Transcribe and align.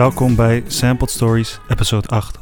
Welkom 0.00 0.34
bij 0.34 0.62
Sampled 0.66 1.10
Stories, 1.10 1.60
episode 1.68 2.08
8. 2.08 2.38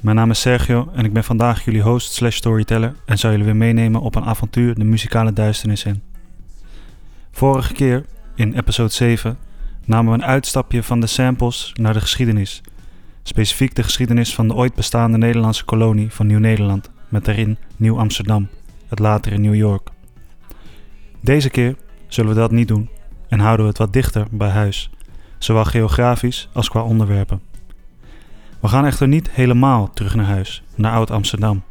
Mijn 0.00 0.16
naam 0.16 0.30
is 0.30 0.40
Sergio 0.40 0.88
en 0.94 1.04
ik 1.04 1.12
ben 1.12 1.24
vandaag 1.24 1.64
jullie 1.64 1.82
host 1.82 2.12
slash 2.12 2.36
storyteller 2.36 2.94
en 3.06 3.18
zal 3.18 3.30
jullie 3.30 3.44
weer 3.44 3.56
meenemen 3.56 4.00
op 4.00 4.14
een 4.14 4.24
avontuur 4.24 4.74
de 4.74 4.84
muzikale 4.84 5.32
duisternis 5.32 5.84
in. 5.84 6.02
Vorige 7.30 7.72
keer, 7.72 8.04
in 8.34 8.54
episode 8.54 8.92
7, 8.92 9.38
namen 9.84 10.12
we 10.12 10.18
een 10.18 10.24
uitstapje 10.24 10.82
van 10.82 11.00
de 11.00 11.06
samples 11.06 11.72
naar 11.74 11.92
de 11.92 12.00
geschiedenis. 12.00 12.60
Specifiek 13.22 13.74
de 13.74 13.82
geschiedenis 13.82 14.34
van 14.34 14.48
de 14.48 14.54
ooit 14.54 14.74
bestaande 14.74 15.18
Nederlandse 15.18 15.64
kolonie 15.64 16.12
van 16.12 16.26
Nieuw-Nederland, 16.26 16.90
met 17.08 17.24
daarin 17.24 17.58
Nieuw-Amsterdam, 17.76 18.48
het 18.88 18.98
latere 18.98 19.38
New 19.38 19.54
York. 19.54 19.88
Deze 21.20 21.50
keer 21.50 21.76
zullen 22.08 22.34
we 22.34 22.40
dat 22.40 22.50
niet 22.50 22.68
doen 22.68 22.90
en 23.28 23.40
houden 23.40 23.64
we 23.64 23.70
het 23.70 23.78
wat 23.78 23.92
dichter 23.92 24.26
bij 24.30 24.50
huis, 24.50 24.90
zowel 25.38 25.64
geografisch 25.64 26.48
als 26.52 26.68
qua 26.68 26.82
onderwerpen. 26.82 27.40
We 28.60 28.68
gaan 28.68 28.86
echter 28.86 29.08
niet 29.08 29.30
helemaal 29.30 29.90
terug 29.92 30.14
naar 30.14 30.26
huis, 30.26 30.62
naar 30.74 30.92
Oud-Amsterdam. 30.92 31.62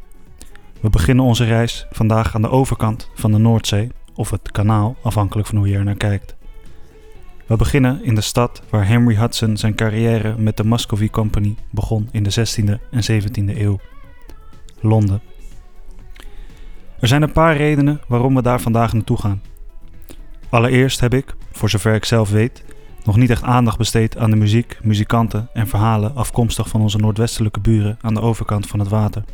We 0.80 0.90
beginnen 0.90 1.24
onze 1.24 1.44
reis 1.44 1.86
vandaag 1.90 2.34
aan 2.34 2.42
de 2.42 2.50
overkant 2.50 3.10
van 3.14 3.32
de 3.32 3.38
Noordzee, 3.38 3.90
of 4.14 4.30
het 4.30 4.50
kanaal, 4.50 4.96
afhankelijk 5.02 5.48
van 5.48 5.58
hoe 5.58 5.68
je 5.68 5.76
er 5.76 5.84
naar 5.84 5.94
kijkt. 5.94 6.36
We 7.46 7.56
beginnen 7.56 8.04
in 8.04 8.14
de 8.14 8.20
stad 8.20 8.62
waar 8.70 8.86
Henry 8.86 9.14
Hudson 9.14 9.56
zijn 9.56 9.74
carrière 9.74 10.34
met 10.38 10.56
de 10.56 10.64
Muscovy 10.64 11.10
Company 11.10 11.54
begon 11.70 12.08
in 12.12 12.22
de 12.22 12.30
16e 12.30 12.90
en 12.90 13.22
17e 13.22 13.58
eeuw. 13.58 13.78
Londen. 14.80 15.20
Er 17.00 17.08
zijn 17.08 17.22
een 17.22 17.32
paar 17.32 17.56
redenen 17.56 18.00
waarom 18.08 18.34
we 18.34 18.42
daar 18.42 18.60
vandaag 18.60 18.92
naartoe 18.92 19.20
gaan. 19.20 19.42
Allereerst 20.48 21.00
heb 21.00 21.14
ik, 21.14 21.34
voor 21.52 21.70
zover 21.70 21.94
ik 21.94 22.04
zelf 22.04 22.30
weet, 22.30 22.64
nog 23.06 23.16
niet 23.16 23.30
echt 23.30 23.42
aandacht 23.42 23.78
besteed 23.78 24.18
aan 24.18 24.30
de 24.30 24.36
muziek, 24.36 24.78
muzikanten 24.82 25.48
en 25.52 25.66
verhalen 25.66 26.14
afkomstig 26.14 26.68
van 26.68 26.80
onze 26.80 26.98
noordwestelijke 26.98 27.60
buren 27.60 27.98
aan 28.00 28.14
de 28.14 28.20
overkant 28.20 28.66
van 28.66 28.78
het 28.78 28.88
water. 28.88 29.24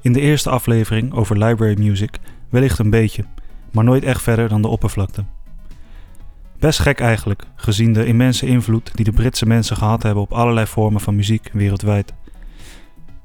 In 0.00 0.12
de 0.12 0.20
eerste 0.20 0.50
aflevering 0.50 1.12
over 1.12 1.38
library 1.38 1.78
music 1.78 2.18
wellicht 2.48 2.78
een 2.78 2.90
beetje, 2.90 3.24
maar 3.72 3.84
nooit 3.84 4.04
echt 4.04 4.22
verder 4.22 4.48
dan 4.48 4.62
de 4.62 4.68
oppervlakte. 4.68 5.24
Best 6.58 6.78
gek 6.78 7.00
eigenlijk, 7.00 7.46
gezien 7.54 7.92
de 7.92 8.06
immense 8.06 8.46
invloed 8.46 8.90
die 8.94 9.04
de 9.04 9.12
Britse 9.12 9.46
mensen 9.46 9.76
gehad 9.76 10.02
hebben 10.02 10.22
op 10.22 10.32
allerlei 10.32 10.66
vormen 10.66 11.00
van 11.00 11.16
muziek 11.16 11.50
wereldwijd. 11.52 12.14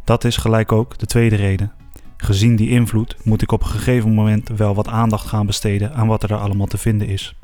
Dat 0.03 0.23
is 0.23 0.37
gelijk 0.37 0.71
ook 0.71 0.97
de 0.97 1.05
tweede 1.05 1.35
reden. 1.35 1.71
Gezien 2.17 2.55
die 2.55 2.69
invloed 2.69 3.17
moet 3.23 3.41
ik 3.41 3.51
op 3.51 3.61
een 3.61 3.69
gegeven 3.69 4.13
moment 4.13 4.49
wel 4.49 4.75
wat 4.75 4.87
aandacht 4.87 5.27
gaan 5.27 5.45
besteden 5.45 5.93
aan 5.93 6.07
wat 6.07 6.23
er 6.23 6.29
daar 6.29 6.39
allemaal 6.39 6.65
te 6.65 6.77
vinden 6.77 7.07
is. 7.07 7.35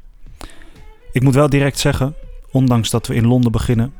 Ik 1.11 1.23
moet 1.23 1.35
wel 1.35 1.49
direct 1.49 1.79
zeggen, 1.79 2.16
ondanks 2.51 2.89
dat 2.89 3.07
we 3.07 3.16
in 3.16 3.27
Londen 3.27 3.51
beginnen, 3.51 3.94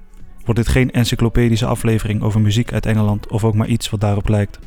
wordt 0.45 0.59
dit 0.59 0.69
geen 0.69 0.91
encyclopedische 0.91 1.66
aflevering 1.66 2.22
over 2.22 2.41
muziek 2.41 2.73
uit 2.73 2.85
Engeland 2.85 3.27
of 3.27 3.44
ook 3.44 3.53
maar 3.53 3.67
iets 3.67 3.89
wat 3.89 3.99
daarop 3.99 4.27
lijkt. 4.27 4.59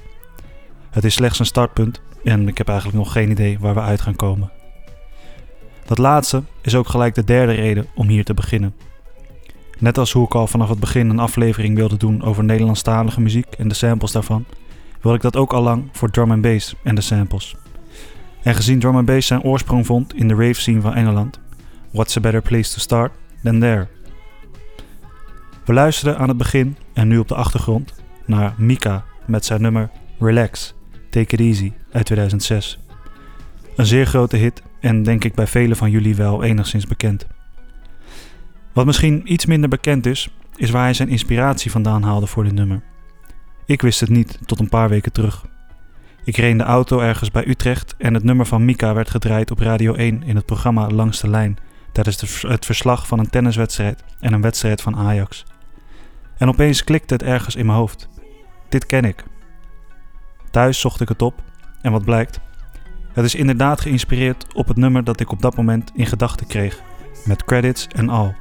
Het 0.90 1.04
is 1.04 1.14
slechts 1.14 1.38
een 1.38 1.46
startpunt 1.46 2.00
en 2.24 2.48
ik 2.48 2.58
heb 2.58 2.68
eigenlijk 2.68 2.98
nog 2.98 3.12
geen 3.12 3.30
idee 3.30 3.58
waar 3.58 3.74
we 3.74 3.80
uit 3.80 4.00
gaan 4.00 4.16
komen. 4.16 4.50
Dat 5.84 5.98
laatste 5.98 6.42
is 6.62 6.74
ook 6.74 6.88
gelijk 6.88 7.14
de 7.14 7.24
derde 7.24 7.52
reden 7.52 7.86
om 7.94 8.08
hier 8.08 8.24
te 8.24 8.34
beginnen. 8.34 8.74
Net 9.78 9.98
als 9.98 10.12
hoe 10.12 10.24
ik 10.24 10.34
al 10.34 10.46
vanaf 10.46 10.68
het 10.68 10.80
begin 10.80 11.10
een 11.10 11.18
aflevering 11.18 11.76
wilde 11.76 11.96
doen 11.96 12.22
over 12.22 12.44
Nederlandstalige 12.44 13.20
muziek 13.20 13.46
en 13.58 13.68
de 13.68 13.74
samples 13.74 14.12
daarvan, 14.12 14.44
wil 15.00 15.14
ik 15.14 15.20
dat 15.20 15.36
ook 15.36 15.52
al 15.52 15.62
lang 15.62 15.88
voor 15.92 16.10
drum 16.10 16.30
and 16.30 16.42
bass 16.42 16.74
en 16.82 16.94
de 16.94 17.00
samples. 17.00 17.56
En 18.42 18.54
gezien 18.54 18.78
drum 18.78 18.96
and 18.96 19.06
bass 19.06 19.26
zijn 19.26 19.42
oorsprong 19.42 19.86
vond 19.86 20.14
in 20.14 20.28
de 20.28 20.34
rave 20.34 20.60
scene 20.60 20.80
van 20.80 20.94
Engeland, 20.94 21.40
what's 21.94 22.16
a 22.16 22.20
better 22.20 22.42
place 22.42 22.72
to 22.72 22.78
start 22.78 23.12
than 23.42 23.60
there? 23.60 23.86
We 25.64 25.72
luisteren 25.72 26.18
aan 26.18 26.28
het 26.28 26.36
begin 26.36 26.76
en 26.92 27.08
nu 27.08 27.18
op 27.18 27.28
de 27.28 27.34
achtergrond 27.34 27.94
naar 28.26 28.54
Mika 28.56 29.04
met 29.26 29.44
zijn 29.44 29.62
nummer 29.62 29.90
Relax, 30.18 30.74
Take 31.10 31.34
It 31.34 31.40
Easy 31.40 31.72
uit 31.92 32.04
2006. 32.04 32.78
Een 33.76 33.86
zeer 33.86 34.06
grote 34.06 34.36
hit 34.36 34.62
en 34.80 35.02
denk 35.02 35.24
ik 35.24 35.34
bij 35.34 35.46
velen 35.46 35.76
van 35.76 35.90
jullie 35.90 36.14
wel 36.14 36.42
enigszins 36.42 36.86
bekend. 36.86 37.26
Wat 38.72 38.86
misschien 38.86 39.32
iets 39.32 39.46
minder 39.46 39.68
bekend 39.68 40.06
is, 40.06 40.28
is 40.56 40.70
waar 40.70 40.82
hij 40.82 40.94
zijn 40.94 41.08
inspiratie 41.08 41.70
vandaan 41.70 42.02
haalde 42.02 42.26
voor 42.26 42.44
dit 42.44 42.52
nummer. 42.54 42.82
Ik 43.66 43.82
wist 43.82 44.00
het 44.00 44.10
niet 44.10 44.38
tot 44.46 44.60
een 44.60 44.68
paar 44.68 44.88
weken 44.88 45.12
terug. 45.12 45.46
Ik 46.24 46.36
reed 46.36 46.58
de 46.58 46.64
auto 46.64 47.00
ergens 47.00 47.30
bij 47.30 47.48
Utrecht 47.48 47.94
en 47.98 48.14
het 48.14 48.24
nummer 48.24 48.46
van 48.46 48.64
Mika 48.64 48.94
werd 48.94 49.10
gedraaid 49.10 49.50
op 49.50 49.58
Radio 49.58 49.94
1 49.94 50.22
in 50.22 50.36
het 50.36 50.46
programma 50.46 50.88
Langs 50.88 51.20
de 51.20 51.28
Lijn 51.28 51.58
tijdens 51.94 52.42
het 52.42 52.66
verslag 52.66 53.06
van 53.06 53.18
een 53.18 53.30
tenniswedstrijd 53.30 54.04
en 54.20 54.32
een 54.32 54.40
wedstrijd 54.40 54.82
van 54.82 54.96
Ajax. 54.96 55.44
En 56.36 56.48
opeens 56.48 56.84
klikte 56.84 57.14
het 57.14 57.22
ergens 57.22 57.56
in 57.56 57.66
mijn 57.66 57.78
hoofd. 57.78 58.08
Dit 58.68 58.86
ken 58.86 59.04
ik. 59.04 59.24
Thuis 60.50 60.80
zocht 60.80 61.00
ik 61.00 61.08
het 61.08 61.22
op 61.22 61.42
en 61.82 61.92
wat 61.92 62.04
blijkt? 62.04 62.40
Het 63.12 63.24
is 63.24 63.34
inderdaad 63.34 63.80
geïnspireerd 63.80 64.54
op 64.54 64.68
het 64.68 64.76
nummer 64.76 65.04
dat 65.04 65.20
ik 65.20 65.30
op 65.30 65.42
dat 65.42 65.56
moment 65.56 65.90
in 65.94 66.06
gedachten 66.06 66.46
kreeg, 66.46 66.82
met 67.24 67.44
credits 67.44 67.86
en 67.86 68.08
al. 68.08 68.34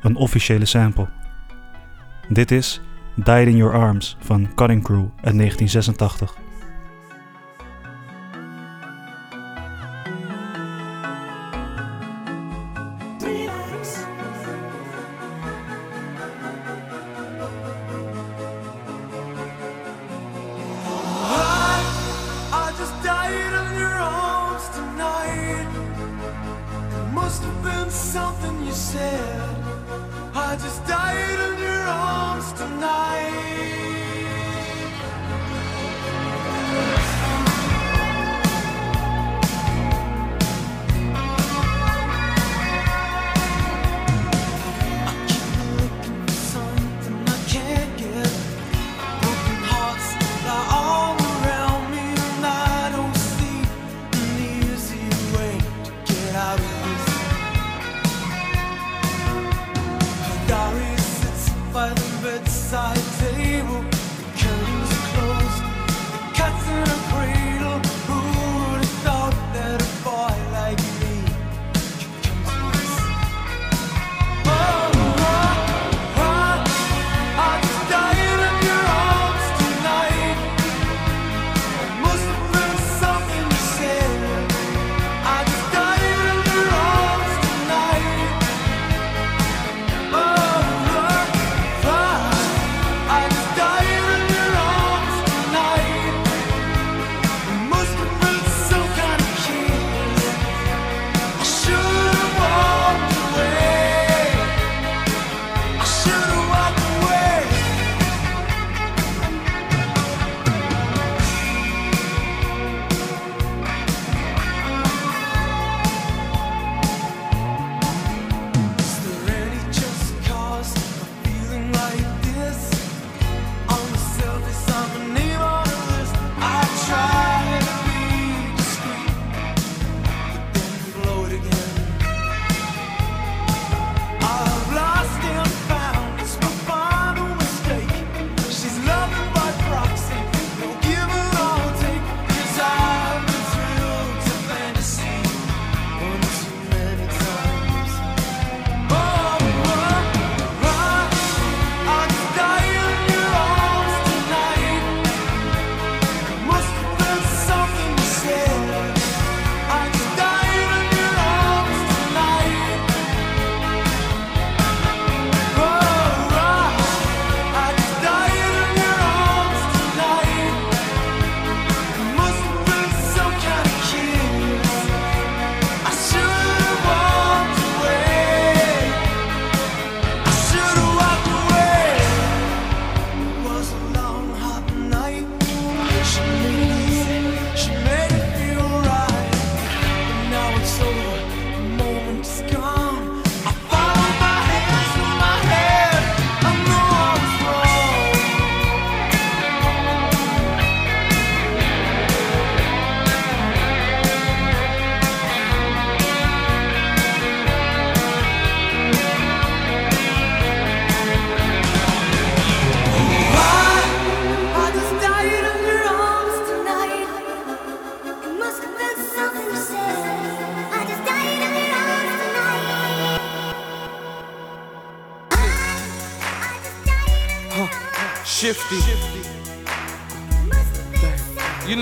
Een 0.00 0.16
officiële 0.16 0.64
sample. 0.64 1.08
Dit 2.28 2.50
is 2.50 2.80
Died 3.14 3.46
in 3.46 3.56
Your 3.56 3.74
Arms 3.74 4.16
van 4.20 4.54
Cutting 4.54 4.82
Crew 4.82 5.04
uit 5.04 5.36
1986. 5.36 6.36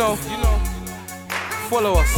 Know, 0.06 0.14
you 0.30 0.38
know. 0.38 0.56
Follow 1.66 1.92
us. 1.98 2.12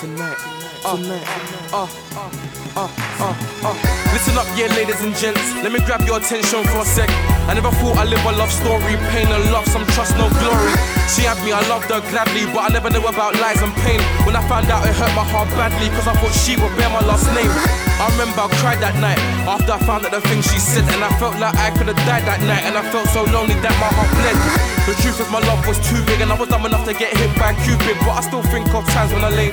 Tonight, 0.00 0.36
tonight, 0.80 1.28
uh, 1.72 1.88
uh, 2.16 2.28
uh, 2.76 2.88
uh, 3.20 3.34
uh. 3.64 3.76
Listen 4.12 4.36
up, 4.36 4.48
yeah, 4.56 4.68
ladies 4.76 5.00
and 5.02 5.14
gents. 5.16 5.40
Let 5.64 5.72
me 5.72 5.80
grab 5.84 6.02
your 6.06 6.18
attention 6.18 6.64
for 6.64 6.80
a 6.80 6.84
sec. 6.84 7.08
I 7.48 7.54
never 7.54 7.70
thought 7.70 7.96
I'd 7.98 8.08
live 8.08 8.24
a 8.24 8.32
love 8.32 8.52
story, 8.52 8.96
pain 9.12 9.28
and 9.28 9.52
love, 9.52 9.66
some 9.68 9.84
trust, 9.92 10.16
no 10.16 10.28
glory. 10.40 10.72
She 11.12 11.22
had 11.28 11.36
me, 11.44 11.52
I 11.52 11.60
loved 11.68 11.90
her 11.92 12.00
gladly, 12.12 12.44
but 12.52 12.64
I 12.64 12.68
never 12.68 12.90
knew 12.90 13.04
about 13.04 13.34
lies 13.36 13.60
and 13.60 13.72
pain. 13.84 14.00
When 14.24 14.36
I 14.36 14.46
found 14.48 14.70
out, 14.70 14.86
it 14.86 14.94
hurt 14.94 15.12
my 15.16 15.24
heart 15.24 15.48
badly, 15.56 15.88
cause 15.96 16.08
I 16.08 16.14
thought 16.16 16.32
she 16.32 16.56
would 16.56 16.72
bear 16.76 16.88
my 16.88 17.04
last 17.04 17.28
name. 17.36 17.85
I 17.96 18.12
remember 18.12 18.44
I 18.44 18.48
cried 18.60 18.80
that 18.84 18.92
night 19.00 19.16
after 19.48 19.72
I 19.72 19.80
found 19.88 20.04
out 20.04 20.12
the 20.12 20.20
things 20.28 20.44
she 20.44 20.60
said, 20.60 20.84
and 20.92 21.00
I 21.00 21.08
felt 21.16 21.40
like 21.40 21.56
I 21.56 21.72
could 21.72 21.88
have 21.88 21.96
died 22.04 22.28
that 22.28 22.44
night, 22.44 22.68
and 22.68 22.76
I 22.76 22.84
felt 22.92 23.08
so 23.08 23.24
lonely 23.24 23.56
that 23.64 23.72
my 23.80 23.88
heart 23.88 24.12
bled. 24.12 24.36
The 24.84 24.92
truth 25.00 25.16
is, 25.16 25.28
my 25.32 25.40
love 25.40 25.64
was 25.64 25.80
too 25.80 26.04
big, 26.04 26.20
and 26.20 26.28
I 26.28 26.36
was 26.36 26.52
dumb 26.52 26.68
enough 26.68 26.84
to 26.84 26.92
get 26.92 27.16
hit 27.16 27.32
by 27.40 27.56
Cupid, 27.64 27.96
but 28.04 28.12
I 28.12 28.20
still 28.20 28.44
think 28.52 28.68
of 28.76 28.84
times 28.92 29.16
when 29.16 29.24
I 29.24 29.32
lay 29.32 29.48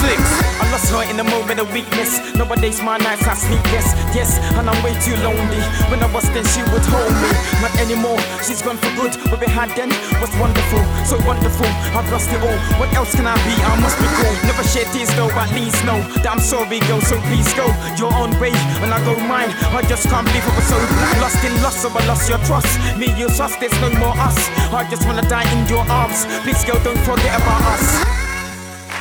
slicks. 0.00 0.32
I 0.60 0.64
lost 0.72 0.88
her 0.92 1.04
in 1.12 1.20
a 1.20 1.24
moment 1.24 1.60
of 1.60 1.68
weakness. 1.72 2.18
Nowadays 2.34 2.80
my 2.82 2.96
nights 2.96 3.26
are 3.28 3.36
sleepless. 3.36 3.92
Yes, 4.16 4.40
and 4.56 4.68
I'm 4.68 4.78
way 4.82 4.96
too 5.04 5.16
lonely. 5.20 5.60
When 5.92 6.00
I 6.00 6.08
was 6.12 6.24
then 6.32 6.44
she 6.52 6.64
would 6.72 6.84
hold 6.88 7.12
me. 7.20 7.30
Not 7.60 7.72
anymore. 7.76 8.20
She's 8.40 8.62
gone 8.64 8.80
for 8.80 8.90
good. 8.96 9.12
What 9.30 9.40
we 9.40 9.48
had 9.48 9.70
then 9.76 9.92
was 10.20 10.32
wonderful, 10.40 10.82
so 11.04 11.20
wonderful. 11.28 11.68
I've 11.92 12.08
lost 12.10 12.32
it 12.32 12.40
all. 12.40 12.58
What 12.80 12.90
else 12.96 13.12
can 13.14 13.26
I 13.28 13.36
be? 13.44 13.54
I 13.60 13.76
must 13.80 13.96
be 14.00 14.08
cool. 14.16 14.34
Never 14.48 14.64
shed 14.64 14.88
tears 14.92 15.12
though. 15.16 15.30
At 15.36 15.52
least 15.52 15.84
know 15.84 16.00
that 16.24 16.28
I'm 16.32 16.40
sorry, 16.40 16.80
girl. 16.88 17.00
So 17.04 17.20
please 17.28 17.48
go 17.54 17.68
your 18.00 18.12
own 18.16 18.32
way. 18.40 18.56
When 18.80 18.90
I 18.92 18.98
go 19.04 19.14
mine, 19.28 19.52
I 19.76 19.84
just 19.84 20.08
can't 20.08 20.24
believe 20.26 20.46
I 20.48 20.52
was 20.56 20.66
so 20.66 20.78
lost 21.20 21.40
in 21.44 21.54
loss. 21.60 21.76
So 21.82 21.88
I 21.92 22.00
lost 22.08 22.28
your 22.28 22.40
trust. 22.48 22.72
Me, 22.96 23.12
you 23.20 23.28
trust. 23.36 23.60
There's 23.60 23.76
no 23.84 23.90
more 24.00 24.16
us. 24.16 24.38
I 24.72 24.86
just 24.88 25.04
wanna 25.04 25.26
die 25.28 25.48
in 25.52 25.68
your 25.68 25.84
arms. 25.92 26.24
Please, 26.42 26.64
girl, 26.64 26.80
don't 26.82 27.00
forget 27.04 27.36
about 27.36 27.60
us. 27.76 28.29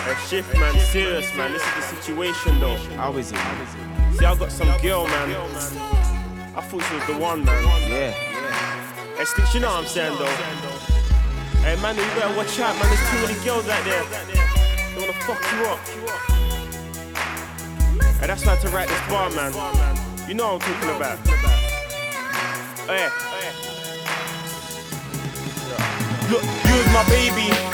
Hey, 0.10 0.16
shift, 0.26 0.58
man, 0.58 0.74
serious, 0.90 1.30
man. 1.36 1.52
This 1.52 1.62
is 1.62 1.76
the 1.76 1.82
situation, 2.02 2.60
though. 2.60 2.76
How 2.98 3.16
is 3.18 3.32
it? 3.32 3.38
See, 4.18 4.26
I 4.26 4.34
got 4.34 4.52
some 4.52 4.76
girl, 4.82 5.06
man. 5.06 5.30
I 5.30 6.62
thought 6.62 6.82
she 6.82 6.96
was 6.96 7.06
the 7.06 7.16
one, 7.16 7.46
man. 7.46 7.64
Yeah. 7.88 8.10
Hey, 8.10 9.26
Sticks, 9.26 9.54
you 9.54 9.60
know 9.60 9.68
what 9.68 9.82
I'm 9.82 9.86
saying, 9.86 10.18
though. 10.18 10.26
Hey, 11.62 11.76
man, 11.80 11.96
you 11.96 12.02
better 12.18 12.36
watch 12.36 12.60
out, 12.60 12.74
man. 12.82 12.90
There's 12.90 13.06
too 13.06 13.22
many 13.22 13.46
girls 13.46 13.70
out 13.70 13.86
there. 13.86 14.04
They 14.96 15.00
wanna 15.00 15.14
fuck 15.14 15.46
you 15.54 15.68
up. 15.70 15.78
Hey, 18.18 18.26
that's 18.26 18.44
why 18.44 18.54
I 18.54 18.56
had 18.56 18.66
to 18.66 18.70
write 18.70 18.90
this 18.90 19.08
bar, 19.10 19.30
man. 19.30 19.54
You 20.28 20.34
know 20.34 20.54
what 20.56 20.68
I'm 20.68 20.74
talking 20.74 20.96
about. 20.98 21.20
Hey. 22.90 23.10
Look, 26.32 26.44
you 26.44 26.74
was 26.74 26.88
my 26.94 27.04
baby. 27.10 27.69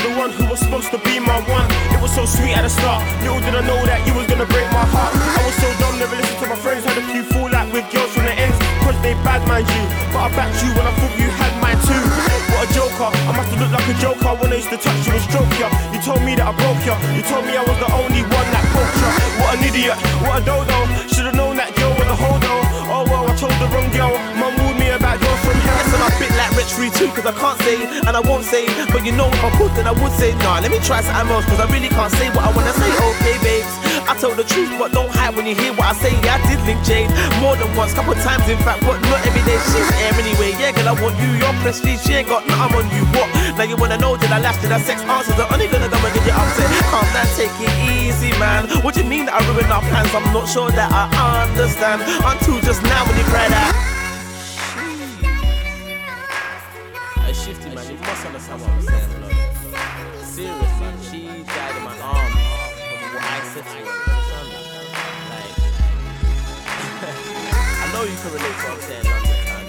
The 0.00 0.16
one 0.16 0.32
who 0.32 0.48
was 0.48 0.60
supposed 0.60 0.88
to 0.96 0.98
be 1.04 1.20
my 1.20 1.36
one. 1.44 1.68
It 1.92 2.00
was 2.00 2.08
so 2.16 2.24
sweet 2.24 2.56
at 2.56 2.64
the 2.64 2.72
start. 2.72 3.04
Little 3.20 3.36
did 3.44 3.52
I 3.52 3.60
know 3.60 3.76
that 3.84 4.00
you 4.08 4.16
was 4.16 4.24
gonna 4.24 4.48
break 4.48 4.64
my 4.72 4.80
heart. 4.88 5.12
I 5.12 5.40
was 5.44 5.52
so 5.60 5.68
dumb, 5.76 6.00
never 6.00 6.16
listened 6.16 6.40
to 6.40 6.48
my 6.48 6.56
friends. 6.56 6.88
Had 6.88 6.96
a 6.96 7.04
few 7.04 7.20
fall 7.28 7.52
out 7.52 7.68
with 7.68 7.84
girls 7.92 8.08
from 8.16 8.24
the 8.24 8.32
ends. 8.32 8.56
Cause 8.80 8.96
they 9.04 9.12
bad 9.20 9.44
mind 9.44 9.68
you. 9.68 9.84
But 10.08 10.24
I 10.24 10.28
backed 10.32 10.56
you 10.64 10.72
when 10.72 10.88
I 10.88 10.92
thought 10.96 11.14
you 11.20 11.28
had 11.36 11.52
mine 11.60 11.76
too. 11.84 12.00
What 12.48 12.64
a 12.64 12.68
joker. 12.72 13.12
I 13.12 13.32
must 13.36 13.52
have 13.52 13.60
looked 13.60 13.76
like 13.76 13.88
a 13.92 13.96
joker 14.00 14.32
when 14.40 14.48
I 14.48 14.56
used 14.64 14.72
to 14.72 14.80
touch 14.80 15.04
you 15.04 15.12
and 15.12 15.24
stroke 15.28 15.52
you. 15.60 15.68
You 15.92 16.00
told 16.00 16.24
me 16.24 16.32
that 16.40 16.48
I 16.48 16.54
broke 16.56 16.80
you. 16.80 16.96
You 17.12 17.22
told 17.28 17.44
me 17.44 17.52
I 17.60 17.64
was 17.68 17.76
the 17.76 17.90
only 17.92 18.24
one 18.24 18.48
that 18.56 18.64
poked 18.72 18.96
you. 18.96 19.10
What 19.36 19.60
an 19.60 19.68
idiot. 19.68 20.00
What 20.24 20.40
a 20.40 20.42
dodo. 20.48 20.78
Should've 21.12 21.36
known 21.36 21.60
that 21.60 21.76
girl 21.76 21.92
was 21.92 22.08
a 22.08 22.16
hodo. 22.16 22.54
Oh 22.88 23.04
well, 23.04 23.28
I 23.28 23.36
told 23.36 23.52
the 23.60 23.68
wrong 23.68 23.92
girl. 23.92 24.16
Mum 24.40 24.56
warned 24.64 24.80
me 24.80 24.88
about 24.96 25.20
girls 25.20 25.39
Yes, 25.76 25.92
I'm 25.94 26.02
a 26.02 26.10
bit 26.18 26.32
like 26.36 26.52
Rich 26.56 26.72
Free 26.74 26.90
too, 26.90 27.08
cause 27.14 27.26
I 27.26 27.34
can't 27.34 27.58
say 27.62 27.76
and 28.06 28.14
I 28.16 28.20
won't 28.20 28.44
say. 28.44 28.66
But 28.90 29.04
you 29.06 29.12
know, 29.12 29.28
if 29.30 29.42
I 29.44 29.50
could, 29.58 29.72
then 29.78 29.86
I 29.86 29.94
would 29.94 30.12
say, 30.18 30.34
nah, 30.42 30.58
let 30.60 30.70
me 30.70 30.78
try 30.80 31.00
something 31.02 31.30
else, 31.30 31.44
cause 31.46 31.60
I 31.60 31.66
really 31.70 31.88
can't 31.88 32.12
say 32.14 32.28
what 32.34 32.44
I 32.44 32.50
wanna 32.54 32.74
say. 32.74 32.90
Okay, 32.90 33.36
babes, 33.42 33.72
I 34.10 34.16
told 34.18 34.36
the 34.36 34.44
truth, 34.44 34.70
but 34.78 34.92
don't 34.92 35.10
hide 35.10 35.36
when 35.36 35.46
you 35.46 35.54
hear 35.54 35.72
what 35.74 35.92
I 35.92 35.94
say. 35.94 36.12
Yeah, 36.26 36.36
I 36.36 36.40
did 36.48 36.60
link 36.66 36.80
Jade 36.82 37.10
more 37.38 37.54
than 37.56 37.70
once, 37.76 37.94
couple 37.94 38.14
times, 38.20 38.46
in 38.48 38.58
fact, 38.66 38.82
but 38.82 38.98
not 39.06 39.22
every 39.26 39.42
day. 39.46 39.58
She's 39.70 39.90
air 40.02 40.14
anyway, 40.18 40.52
yeah, 40.58 40.72
girl, 40.74 40.90
I 40.90 40.94
want 40.98 41.14
you, 41.22 41.30
your 41.38 41.54
prestige, 41.62 42.02
she 42.02 42.18
ain't 42.18 42.28
got 42.28 42.46
nothing 42.46 42.76
on 42.76 42.86
you. 42.90 43.04
What? 43.14 43.28
Now 43.56 43.64
you 43.64 43.76
wanna 43.76 43.98
know 43.98 44.16
that 44.16 44.30
I 44.30 44.40
lasted, 44.40 44.70
that 44.74 44.82
sex 44.82 45.02
answers 45.06 45.38
are 45.38 45.50
only 45.52 45.68
gonna 45.68 45.88
come 45.88 46.04
and 46.04 46.14
get 46.14 46.26
you 46.26 46.34
upset. 46.34 46.68
Calm 46.90 47.06
down, 47.14 47.28
take 47.38 47.54
it 47.62 47.72
easy, 47.86 48.30
man. 48.38 48.66
What 48.82 48.94
do 48.94 49.02
you 49.02 49.08
mean 49.08 49.26
that 49.26 49.38
I 49.38 49.40
ruined 49.46 49.70
our 49.70 49.82
plans? 49.82 50.10
I'm 50.14 50.26
not 50.32 50.48
sure 50.48 50.70
that 50.70 50.90
I 50.90 51.46
understand. 51.46 52.02
Until 52.24 52.60
just 52.60 52.82
now 52.82 53.06
when 53.06 53.16
you 53.16 53.24
cried 53.24 53.52
out. 53.52 53.89
Shifty, 57.44 57.74
man, 57.74 57.88
you 57.88 57.96
must 57.96 58.26
understand 58.26 58.60
what 58.60 58.70
I'm 58.70 58.82
saying, 58.82 59.08
blood. 59.16 59.32
Serious, 60.24 60.80
man. 60.80 61.00
She 61.00 61.20
died 61.44 61.76
in 61.76 61.82
my 61.84 61.96
arms 62.00 62.34
what 63.14 63.24
I 63.24 63.40
said 63.48 63.64
to 63.64 63.80
her. 63.80 63.96
Understand? 64.36 64.92
Like, 65.32 65.56
I 67.80 67.86
know 67.92 68.04
you 68.04 68.16
can 68.20 68.30
relate 68.36 68.56
to 68.60 68.64
what 68.68 68.76
I'm 68.76 68.80
saying 68.84 69.06
around 69.08 69.24
the 69.24 69.40
time. 69.48 69.68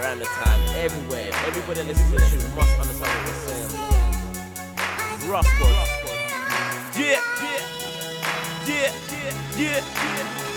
Around 0.00 0.18
the 0.18 0.28
time, 0.32 0.60
everywhere. 0.76 1.30
Everybody 1.46 1.80
to 1.80 1.92
this 1.92 2.00
shit 2.30 2.40
must 2.56 2.72
understand 2.80 3.12
what 3.12 3.28
we're 3.28 3.44
saying. 3.52 3.68
Rough, 5.28 5.50
bro. 5.58 5.68
Yeah, 6.96 7.20
yeah, 7.44 7.62
yeah, 8.66 8.90
yeah, 9.56 9.84
yeah. 9.84 10.47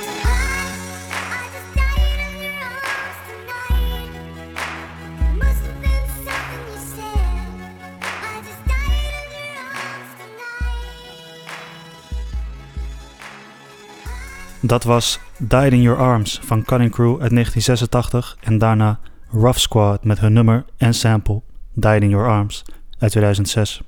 Dat 14.64 14.84
was 14.84 15.20
Died 15.38 15.72
in 15.72 15.82
Your 15.82 16.00
Arms 16.00 16.40
van 16.44 16.64
Cutting 16.64 16.92
Crew 16.92 17.22
uit 17.22 17.32
1986 17.32 18.38
en 18.42 18.58
daarna 18.58 19.00
Rough 19.30 19.58
Squad 19.58 20.04
met 20.04 20.20
hun 20.20 20.34
nummer 20.34 20.66
en 20.78 20.94
sample 20.94 21.42
Died 21.74 22.02
in 22.02 22.10
Your 22.10 22.28
Arms 22.28 22.64
uit 23.00 23.12
2006. 23.12 23.82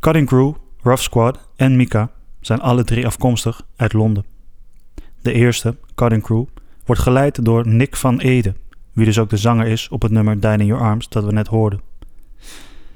Cutting 0.00 0.26
Crew, 0.26 0.54
Rough 0.82 1.02
Squad 1.02 1.38
en 1.56 1.76
Mika 1.76 2.10
zijn 2.40 2.60
alle 2.60 2.84
drie 2.84 3.06
afkomstig 3.06 3.62
uit 3.76 3.92
Londen. 3.92 4.24
De 5.22 5.32
eerste, 5.32 5.76
Cutting 5.94 6.22
Crew, 6.22 6.44
wordt 6.84 7.02
geleid 7.02 7.44
door 7.44 7.66
Nick 7.66 7.96
van 7.96 8.20
Ede, 8.20 8.54
wie 8.92 9.04
dus 9.04 9.18
ook 9.18 9.30
de 9.30 9.36
zanger 9.36 9.66
is 9.66 9.88
op 9.88 10.02
het 10.02 10.12
nummer 10.12 10.40
Died 10.40 10.60
in 10.60 10.66
Your 10.66 10.82
Arms 10.82 11.08
dat 11.08 11.24
we 11.24 11.32
net 11.32 11.46
hoorden. 11.46 11.80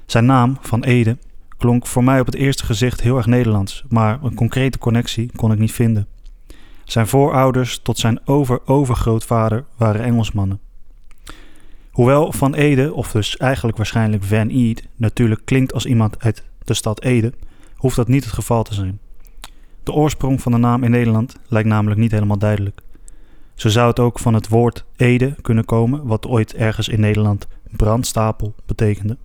Zijn 0.07 0.25
naam, 0.25 0.59
Van 0.61 0.85
Ede, 0.85 1.17
klonk 1.63 1.87
voor 1.87 2.05
mij 2.05 2.21
op 2.21 2.27
het 2.27 2.35
eerste 2.35 2.65
gezicht 2.65 3.01
heel 3.01 3.17
erg 3.17 3.27
Nederlands, 3.27 3.85
maar 3.89 4.19
een 4.23 4.35
concrete 4.35 4.79
connectie 4.79 5.31
kon 5.37 5.53
ik 5.53 5.59
niet 5.59 5.73
vinden. 5.73 6.07
Zijn 6.85 7.07
voorouders 7.07 7.79
tot 7.79 7.99
zijn 7.99 8.21
over-overgrootvader 8.25 9.65
waren 9.77 10.03
Engelsmannen. 10.03 10.61
Hoewel 11.91 12.33
Van 12.33 12.55
Ede, 12.55 12.95
of 12.95 13.11
dus 13.11 13.37
eigenlijk 13.37 13.77
waarschijnlijk 13.77 14.25
Van 14.25 14.51
Eed, 14.51 14.89
natuurlijk 14.97 15.41
klinkt 15.45 15.73
als 15.73 15.87
iemand 15.87 16.23
uit 16.23 16.45
de 16.65 16.75
stad 16.75 17.03
Ede, 17.03 17.33
hoeft 17.77 17.97
dat 17.97 18.09
niet 18.09 18.25
het 18.25 18.33
geval 18.33 18.63
te 18.63 18.75
zijn. 18.75 18.99
De 19.83 19.93
oorsprong 19.93 20.43
van 20.43 20.53
de 20.53 20.59
naam 20.59 20.85
in 20.85 20.91
Nederland 20.91 21.37
lijkt 21.49 21.69
namelijk 21.69 22.01
niet 22.01 22.13
helemaal 22.13 22.39
duidelijk. 22.39 22.81
Zo 23.55 23.69
zou 23.69 23.89
het 23.89 23.99
ook 23.99 24.19
van 24.19 24.35
het 24.35 24.49
woord 24.49 24.85
Ede 24.97 25.35
kunnen 25.43 25.65
komen, 25.65 26.07
wat 26.07 26.27
ooit 26.27 26.55
ergens 26.55 26.89
in 26.89 27.01
Nederland 27.01 27.47
brandstapel 27.71 28.55
betekende. 28.67 29.17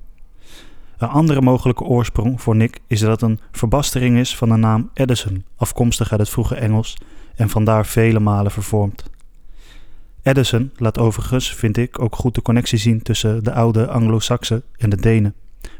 Een 0.97 1.07
andere 1.07 1.41
mogelijke 1.41 1.83
oorsprong 1.83 2.41
voor 2.41 2.55
Nick 2.55 2.79
is 2.87 2.99
dat 2.99 3.09
het 3.09 3.21
een 3.21 3.39
verbastering 3.51 4.17
is 4.17 4.35
van 4.35 4.49
de 4.49 4.55
naam 4.55 4.89
Edison, 4.93 5.45
afkomstig 5.55 6.11
uit 6.11 6.19
het 6.19 6.29
vroege 6.29 6.55
Engels 6.55 6.97
en 7.35 7.49
vandaar 7.49 7.85
vele 7.85 8.19
malen 8.19 8.51
vervormd. 8.51 9.03
Edison 10.21 10.71
laat 10.75 10.97
overigens, 10.97 11.55
vind 11.55 11.77
ik, 11.77 11.99
ook 12.01 12.15
goed 12.15 12.35
de 12.35 12.41
connectie 12.41 12.77
zien 12.77 13.01
tussen 13.01 13.43
de 13.43 13.53
oude 13.53 13.87
Anglo-Saxen 13.87 14.63
en 14.77 14.89
de 14.89 14.95
Denen, 14.95 15.33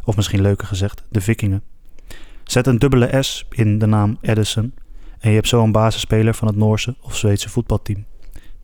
of 0.04 0.16
misschien 0.16 0.42
leuker 0.42 0.68
gezegd, 0.68 1.04
de 1.10 1.22
Vikingen. 1.22 1.62
Zet 2.44 2.68
een 2.68 2.80
dubbele 2.80 3.22
S 3.24 3.46
in 3.50 3.80
de 3.80 3.86
naam 3.86 4.18
Edison 4.22 4.74
en 5.20 5.30
je 5.30 5.36
hebt 5.36 5.48
zo 5.48 5.64
een 5.64 5.72
basisspeler 5.72 6.34
van 6.34 6.48
het 6.48 6.58
Noorse 6.58 6.96
of 7.02 7.16
Zweedse 7.16 7.50
voetbalteam, 7.50 8.06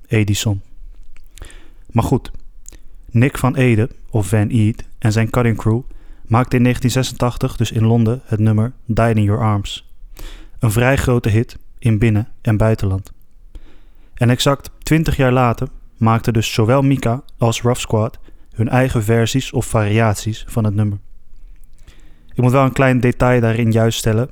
Edison. 0.07 0.61
Maar 1.91 2.03
goed, 2.03 2.31
Nick 3.11 3.37
van 3.37 3.55
Ede, 3.55 3.89
of 4.09 4.27
Van 4.27 4.49
Eed, 4.49 4.87
en 4.99 5.11
zijn 5.11 5.29
cutting 5.29 5.57
crew 5.57 5.81
maakte 6.33 6.55
in 6.55 6.63
1986 6.63 7.57
dus 7.57 7.71
in 7.71 7.85
Londen 7.85 8.21
het 8.25 8.39
nummer 8.39 8.71
Died 8.85 9.15
in 9.15 9.23
Your 9.23 9.41
Arms. 9.41 9.89
Een 10.59 10.71
vrij 10.71 10.95
grote 10.97 11.29
hit 11.29 11.57
in 11.79 11.99
binnen- 11.99 12.27
en 12.41 12.57
buitenland. 12.57 13.11
En 14.13 14.29
exact 14.29 14.69
20 14.83 15.15
jaar 15.15 15.31
later 15.31 15.67
maakten 15.97 16.33
dus 16.33 16.53
zowel 16.53 16.81
Mika 16.81 17.23
als 17.37 17.61
Rough 17.61 17.79
Squad 17.79 18.19
hun 18.53 18.69
eigen 18.69 19.03
versies 19.03 19.51
of 19.51 19.65
variaties 19.65 20.45
van 20.47 20.63
het 20.63 20.75
nummer. 20.75 20.97
Ik 22.33 22.41
moet 22.41 22.51
wel 22.51 22.63
een 22.63 22.73
klein 22.73 22.99
detail 22.99 23.41
daarin 23.41 23.71
juist 23.71 23.97
stellen. 23.97 24.29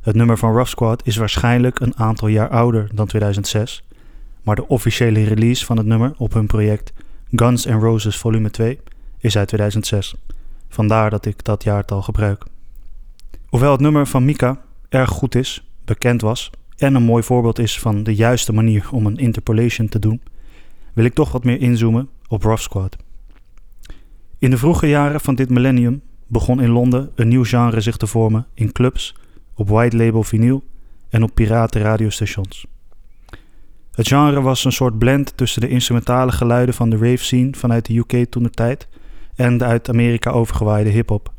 Het 0.00 0.14
nummer 0.14 0.38
van 0.38 0.52
Rough 0.52 0.70
Squad 0.70 1.06
is 1.06 1.16
waarschijnlijk 1.16 1.80
een 1.80 1.96
aantal 1.96 2.28
jaar 2.28 2.48
ouder 2.48 2.88
dan 2.94 3.06
2006, 3.06 3.84
maar 4.42 4.56
de 4.56 4.68
officiële 4.68 5.24
release 5.24 5.64
van 5.64 5.76
het 5.76 5.86
nummer 5.86 6.12
op 6.16 6.32
hun 6.32 6.46
project 6.46 6.92
Guns 7.30 7.64
N' 7.64 7.72
Roses 7.72 8.16
Volume 8.16 8.50
2 8.50 8.80
is 9.18 9.36
uit 9.36 9.48
2006. 9.48 10.14
Vandaar 10.74 11.10
dat 11.10 11.26
ik 11.26 11.44
dat 11.44 11.62
jaartal 11.62 12.02
gebruik. 12.02 12.44
Hoewel 13.46 13.72
het 13.72 13.80
nummer 13.80 14.06
van 14.06 14.24
Mika 14.24 14.60
erg 14.88 15.10
goed 15.10 15.34
is, 15.34 15.68
bekend 15.84 16.20
was 16.20 16.50
en 16.76 16.94
een 16.94 17.02
mooi 17.02 17.22
voorbeeld 17.22 17.58
is 17.58 17.78
van 17.78 18.02
de 18.02 18.14
juiste 18.14 18.52
manier 18.52 18.88
om 18.92 19.06
een 19.06 19.16
interpolation 19.16 19.88
te 19.88 19.98
doen, 19.98 20.20
wil 20.92 21.04
ik 21.04 21.14
toch 21.14 21.32
wat 21.32 21.44
meer 21.44 21.60
inzoomen 21.60 22.08
op 22.28 22.42
Rough 22.42 22.62
Squad. 22.62 22.96
In 24.38 24.50
de 24.50 24.58
vroege 24.58 24.86
jaren 24.86 25.20
van 25.20 25.34
dit 25.34 25.50
millennium 25.50 26.02
begon 26.26 26.62
in 26.62 26.70
Londen 26.70 27.10
een 27.14 27.28
nieuw 27.28 27.44
genre 27.44 27.80
zich 27.80 27.96
te 27.96 28.06
vormen 28.06 28.46
in 28.54 28.72
clubs, 28.72 29.14
op 29.54 29.68
white 29.68 29.96
label 29.96 30.22
vinyl 30.22 30.64
en 31.08 31.22
op 31.22 31.34
piraten 31.34 31.80
radiostations. 31.80 32.66
Het 33.92 34.08
genre 34.08 34.40
was 34.40 34.64
een 34.64 34.72
soort 34.72 34.98
blend 34.98 35.36
tussen 35.36 35.60
de 35.60 35.68
instrumentale 35.68 36.32
geluiden 36.32 36.74
van 36.74 36.90
de 36.90 36.96
rave 36.96 37.24
scene 37.24 37.50
vanuit 37.52 37.86
de 37.86 37.96
UK 37.96 38.30
toen 38.30 38.42
de 38.42 38.50
tijd 38.50 38.88
en 39.36 39.58
de 39.58 39.64
uit 39.64 39.88
Amerika 39.88 40.30
overgewaaide 40.30 40.90
hip-hop. 40.90 41.32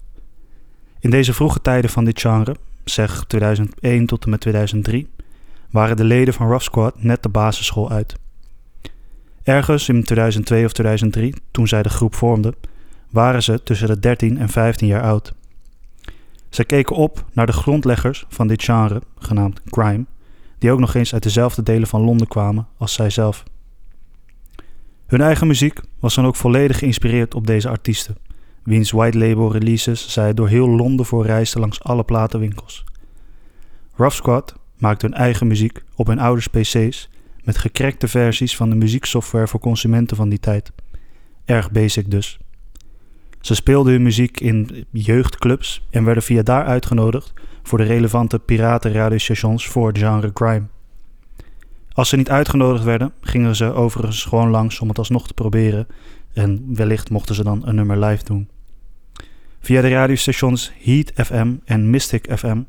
In 0.99 1.09
deze 1.09 1.33
vroege 1.33 1.61
tijden 1.61 1.89
van 1.89 2.05
dit 2.05 2.21
genre, 2.21 2.55
zeg 2.83 3.25
2001 3.27 4.05
tot 4.05 4.23
en 4.23 4.29
met 4.29 4.41
2003, 4.41 5.07
waren 5.69 5.97
de 5.97 6.03
leden 6.03 6.33
van 6.33 6.47
Rough 6.47 6.63
Squad 6.63 7.03
net 7.03 7.23
de 7.23 7.29
basisschool 7.29 7.89
uit. 7.89 8.15
Ergens 9.43 9.89
in 9.89 10.03
2002 10.03 10.65
of 10.65 10.73
2003, 10.73 11.33
toen 11.51 11.67
zij 11.67 11.83
de 11.83 11.89
groep 11.89 12.15
vormden, 12.15 12.55
waren 13.09 13.43
ze 13.43 13.63
tussen 13.63 13.87
de 13.87 13.99
13 13.99 14.37
en 14.37 14.49
15 14.49 14.87
jaar 14.87 15.01
oud. 15.01 15.33
Zij 16.49 16.65
keken 16.65 16.95
op 16.95 17.25
naar 17.33 17.45
de 17.45 17.51
grondleggers 17.51 18.25
van 18.29 18.47
dit 18.47 18.63
genre, 18.63 19.01
genaamd 19.17 19.61
grime, 19.65 20.05
die 20.57 20.71
ook 20.71 20.79
nog 20.79 20.93
eens 20.93 21.13
uit 21.13 21.23
dezelfde 21.23 21.63
delen 21.63 21.87
van 21.87 22.01
Londen 22.01 22.27
kwamen 22.27 22.67
als 22.77 22.93
zijzelf. 22.93 23.43
Hun 25.05 25.21
eigen 25.21 25.47
muziek 25.47 25.79
was 25.99 26.15
dan 26.15 26.25
ook 26.25 26.35
volledig 26.35 26.77
geïnspireerd 26.77 27.35
op 27.35 27.47
deze 27.47 27.69
artiesten, 27.69 28.17
wiens 28.63 28.91
white 28.91 29.17
label 29.17 29.51
releases 29.51 30.11
zij 30.11 30.33
door 30.33 30.47
heel 30.47 30.69
Londen 30.69 31.05
voor 31.05 31.25
reisden 31.25 31.59
langs 31.59 31.83
alle 31.83 32.03
platenwinkels. 32.03 32.83
Rough 33.95 34.15
Squad 34.15 34.55
maakte 34.77 35.05
hun 35.05 35.15
eigen 35.15 35.47
muziek 35.47 35.83
op 35.95 36.07
hun 36.07 36.19
ouders 36.19 36.47
PC's 36.47 37.09
met 37.43 37.57
gecrackte 37.57 38.07
versies 38.07 38.55
van 38.55 38.69
de 38.69 38.75
muzieksoftware 38.75 39.47
voor 39.47 39.59
consumenten 39.59 40.17
van 40.17 40.29
die 40.29 40.39
tijd. 40.39 40.71
Erg 41.45 41.71
basic 41.71 42.11
dus. 42.11 42.39
Ze 43.41 43.55
speelden 43.55 43.93
hun 43.93 44.03
muziek 44.03 44.39
in 44.39 44.85
jeugdclubs 44.91 45.87
en 45.89 46.03
werden 46.03 46.23
via 46.23 46.41
daar 46.41 46.65
uitgenodigd 46.65 47.33
voor 47.63 47.77
de 47.77 47.83
relevante 47.83 48.39
piratenradiostations 48.39 49.67
voor 49.67 49.87
het 49.87 49.97
genre 49.97 50.33
crime. 50.33 50.63
Als 51.95 52.09
ze 52.09 52.15
niet 52.15 52.29
uitgenodigd 52.29 52.83
werden, 52.83 53.13
gingen 53.21 53.55
ze 53.55 53.73
overigens 53.73 54.23
gewoon 54.23 54.49
langs 54.49 54.79
om 54.79 54.87
het 54.87 54.97
alsnog 54.97 55.27
te 55.27 55.33
proberen 55.33 55.87
en 56.33 56.75
wellicht 56.75 57.09
mochten 57.09 57.35
ze 57.35 57.43
dan 57.43 57.67
een 57.67 57.75
nummer 57.75 58.05
live 58.05 58.23
doen. 58.23 58.49
Via 59.59 59.81
de 59.81 59.89
radiostations 59.89 60.71
Heat 60.81 61.11
FM 61.15 61.53
en 61.65 61.89
Mystic 61.89 62.27
FM 62.37 62.61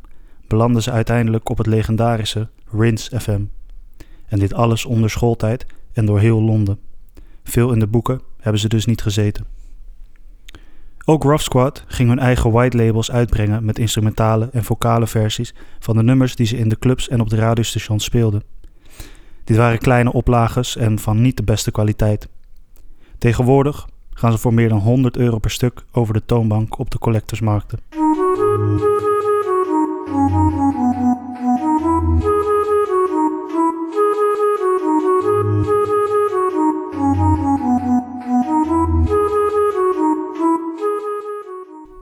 belanden 0.46 0.82
ze 0.82 0.90
uiteindelijk 0.90 1.48
op 1.48 1.58
het 1.58 1.66
legendarische 1.66 2.48
Rinse 2.72 3.20
FM. 3.20 3.40
En 4.26 4.38
dit 4.38 4.54
alles 4.54 4.84
onder 4.84 5.10
schooltijd 5.10 5.66
en 5.92 6.06
door 6.06 6.20
heel 6.20 6.42
Londen. 6.42 6.78
Veel 7.44 7.72
in 7.72 7.78
de 7.78 7.86
boeken 7.86 8.20
hebben 8.40 8.60
ze 8.60 8.68
dus 8.68 8.86
niet 8.86 9.02
gezeten. 9.02 9.46
Ook 11.04 11.22
Rough 11.22 11.42
Squad 11.42 11.84
ging 11.86 12.08
hun 12.08 12.18
eigen 12.18 12.50
white 12.50 12.76
labels 12.76 13.10
uitbrengen 13.10 13.64
met 13.64 13.78
instrumentale 13.78 14.48
en 14.52 14.64
vocale 14.64 15.06
versies 15.06 15.54
van 15.78 15.96
de 15.96 16.02
nummers 16.02 16.36
die 16.36 16.46
ze 16.46 16.56
in 16.56 16.68
de 16.68 16.78
clubs 16.78 17.08
en 17.08 17.20
op 17.20 17.30
de 17.30 17.36
radiostations 17.36 18.04
speelden. 18.04 18.42
Dit 19.46 19.56
waren 19.56 19.78
kleine 19.78 20.12
oplages 20.12 20.76
en 20.76 20.98
van 20.98 21.20
niet 21.20 21.36
de 21.36 21.42
beste 21.42 21.70
kwaliteit. 21.70 22.28
Tegenwoordig 23.18 23.88
gaan 24.10 24.32
ze 24.32 24.38
voor 24.38 24.54
meer 24.54 24.68
dan 24.68 24.78
100 24.78 25.16
euro 25.16 25.38
per 25.38 25.50
stuk 25.50 25.84
over 25.92 26.14
de 26.14 26.24
toonbank 26.24 26.78
op 26.78 26.90
de 26.90 26.98
collectorsmarkten. 26.98 27.78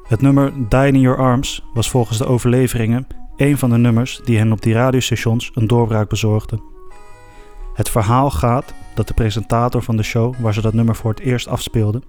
Het 0.08 0.20
nummer 0.20 0.52
Die 0.68 0.86
in 0.86 1.00
Your 1.00 1.18
Arms 1.18 1.64
was 1.74 1.90
volgens 1.90 2.18
de 2.18 2.26
overleveringen 2.26 3.06
een 3.36 3.58
van 3.58 3.70
de 3.70 3.78
nummers 3.78 4.20
die 4.24 4.38
hen 4.38 4.52
op 4.52 4.62
die 4.62 4.74
radiostations 4.74 5.50
een 5.54 5.66
doorbraak 5.66 6.08
bezorgden. 6.08 6.73
Het 7.74 7.88
verhaal 7.88 8.30
gaat 8.30 8.74
dat 8.94 9.08
de 9.08 9.14
presentator 9.14 9.82
van 9.82 9.96
de 9.96 10.02
show 10.02 10.34
waar 10.38 10.54
ze 10.54 10.60
dat 10.60 10.72
nummer 10.72 10.96
voor 10.96 11.10
het 11.10 11.20
eerst 11.20 11.48
afspeelden, 11.48 12.02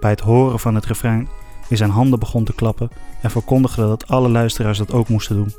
bij 0.00 0.10
het 0.10 0.20
horen 0.20 0.58
van 0.58 0.74
het 0.74 0.86
refrein 0.86 1.28
in 1.68 1.76
zijn 1.76 1.90
handen 1.90 2.18
begon 2.18 2.44
te 2.44 2.54
klappen 2.54 2.90
en 3.22 3.30
verkondigde 3.30 3.82
dat 3.82 4.08
alle 4.08 4.28
luisteraars 4.28 4.78
dat 4.78 4.92
ook 4.92 5.08
moesten 5.08 5.36
doen. 5.36 5.52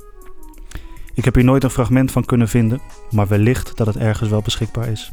Ik 1.13 1.25
heb 1.25 1.35
hier 1.35 1.43
nooit 1.43 1.63
een 1.63 1.69
fragment 1.69 2.11
van 2.11 2.25
kunnen 2.25 2.47
vinden, 2.47 2.81
maar 3.11 3.27
wellicht 3.27 3.77
dat 3.77 3.87
het 3.87 3.97
ergens 3.97 4.29
wel 4.29 4.41
beschikbaar 4.41 4.87
is. 4.87 5.11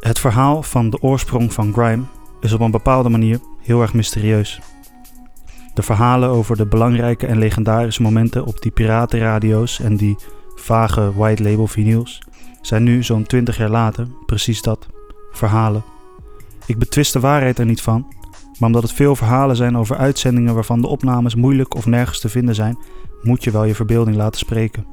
Het 0.00 0.18
verhaal 0.18 0.62
van 0.62 0.90
de 0.90 1.00
oorsprong 1.00 1.52
van 1.52 1.72
grime 1.72 2.04
is 2.40 2.52
op 2.52 2.60
een 2.60 2.70
bepaalde 2.70 3.08
manier 3.08 3.40
heel 3.62 3.82
erg 3.82 3.94
mysterieus. 3.94 4.60
De 5.74 5.82
verhalen 5.82 6.28
over 6.28 6.56
de 6.56 6.66
belangrijke 6.66 7.26
en 7.26 7.38
legendarische 7.38 8.02
momenten 8.02 8.44
op 8.44 8.60
die 8.60 8.70
piratenradio's 8.70 9.80
en 9.80 9.96
die 9.96 10.16
vage 10.54 11.12
white 11.14 11.42
label 11.42 11.66
vinyls 11.66 12.20
zijn 12.66 12.82
nu 12.82 13.02
zo'n 13.02 13.26
20 13.26 13.56
jaar 13.56 13.70
later 13.70 14.06
precies 14.26 14.62
dat: 14.62 14.86
verhalen. 15.30 15.84
Ik 16.66 16.78
betwist 16.78 17.12
de 17.12 17.20
waarheid 17.20 17.58
er 17.58 17.66
niet 17.66 17.82
van, 17.82 18.06
maar 18.58 18.68
omdat 18.68 18.82
het 18.82 18.92
veel 18.92 19.16
verhalen 19.16 19.56
zijn 19.56 19.76
over 19.76 19.96
uitzendingen 19.96 20.54
waarvan 20.54 20.80
de 20.80 20.86
opnames 20.86 21.34
moeilijk 21.34 21.74
of 21.74 21.86
nergens 21.86 22.20
te 22.20 22.28
vinden 22.28 22.54
zijn, 22.54 22.78
moet 23.22 23.44
je 23.44 23.50
wel 23.50 23.64
je 23.64 23.74
verbeelding 23.74 24.16
laten 24.16 24.38
spreken. 24.38 24.86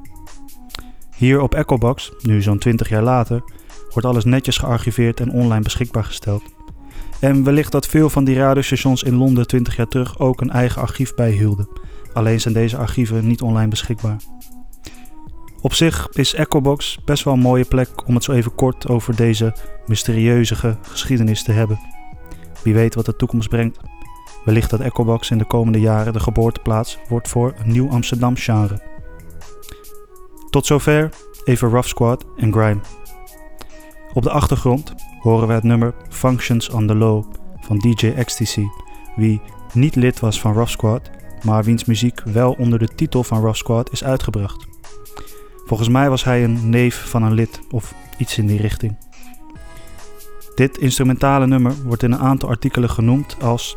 Hier 1.16 1.40
op 1.40 1.54
Echobox, 1.54 2.12
nu 2.22 2.42
zo'n 2.42 2.58
20 2.58 2.88
jaar 2.88 3.02
later, 3.02 3.42
wordt 3.90 4.08
alles 4.08 4.24
netjes 4.24 4.56
gearchiveerd 4.56 5.20
en 5.20 5.30
online 5.30 5.62
beschikbaar 5.62 6.04
gesteld. 6.04 6.42
En 7.20 7.44
wellicht 7.44 7.72
dat 7.72 7.86
veel 7.86 8.10
van 8.10 8.24
die 8.24 8.36
radiostations 8.36 9.02
in 9.02 9.14
Londen 9.14 9.46
20 9.46 9.76
jaar 9.76 9.88
terug 9.88 10.18
ook 10.18 10.40
een 10.40 10.50
eigen 10.50 10.82
archief 10.82 11.14
bijhielden. 11.14 11.68
Alleen 12.12 12.40
zijn 12.40 12.54
deze 12.54 12.76
archieven 12.76 13.26
niet 13.26 13.42
online 13.42 13.68
beschikbaar. 13.68 14.16
Op 15.62 15.74
zich 15.74 16.08
is 16.12 16.34
Echobox 16.34 16.98
best 17.04 17.24
wel 17.24 17.34
een 17.34 17.40
mooie 17.40 17.64
plek 17.64 18.06
om 18.06 18.14
het 18.14 18.24
zo 18.24 18.32
even 18.32 18.54
kort 18.54 18.88
over 18.88 19.16
deze 19.16 19.54
mysterieuze 19.86 20.76
geschiedenis 20.82 21.42
te 21.42 21.52
hebben. 21.52 21.80
Wie 22.62 22.74
weet 22.74 22.94
wat 22.94 23.06
de 23.06 23.16
toekomst 23.16 23.48
brengt. 23.48 23.78
Wellicht 24.44 24.70
dat 24.70 24.80
Echobox 24.80 25.30
in 25.30 25.38
de 25.38 25.44
komende 25.44 25.80
jaren 25.80 26.12
de 26.12 26.20
geboorteplaats 26.20 26.98
wordt 27.08 27.28
voor 27.28 27.54
een 27.56 27.72
nieuw 27.72 27.90
Amsterdam 27.90 28.36
genre. 28.36 28.82
Tot 30.50 30.66
zover 30.66 31.10
even 31.44 31.68
Rough 31.68 31.88
Squad 31.88 32.24
en 32.36 32.52
Grime. 32.52 32.80
Op 34.12 34.22
de 34.22 34.30
achtergrond 34.30 34.94
horen 35.20 35.48
we 35.48 35.54
het 35.54 35.62
nummer 35.62 35.94
Functions 36.08 36.70
on 36.70 36.86
the 36.86 36.94
Low 36.94 37.24
van 37.60 37.78
DJ 37.78 38.06
Ecstasy, 38.06 38.66
wie 39.16 39.40
niet 39.72 39.94
lid 39.94 40.20
was 40.20 40.40
van 40.40 40.52
Rough 40.52 40.70
Squad, 40.70 41.10
maar 41.42 41.64
wiens 41.64 41.84
muziek 41.84 42.20
wel 42.24 42.52
onder 42.52 42.78
de 42.78 42.88
titel 42.88 43.24
van 43.24 43.40
Rough 43.40 43.58
Squad 43.58 43.92
is 43.92 44.04
uitgebracht. 44.04 44.71
Volgens 45.72 45.92
mij 45.92 46.10
was 46.10 46.24
hij 46.24 46.44
een 46.44 46.68
neef 46.68 47.08
van 47.08 47.22
een 47.22 47.32
lid 47.32 47.60
of 47.70 47.94
iets 48.16 48.38
in 48.38 48.46
die 48.46 48.60
richting. 48.60 48.96
Dit 50.54 50.78
instrumentale 50.78 51.46
nummer 51.46 51.74
wordt 51.84 52.02
in 52.02 52.12
een 52.12 52.18
aantal 52.18 52.48
artikelen 52.48 52.90
genoemd 52.90 53.36
als 53.40 53.76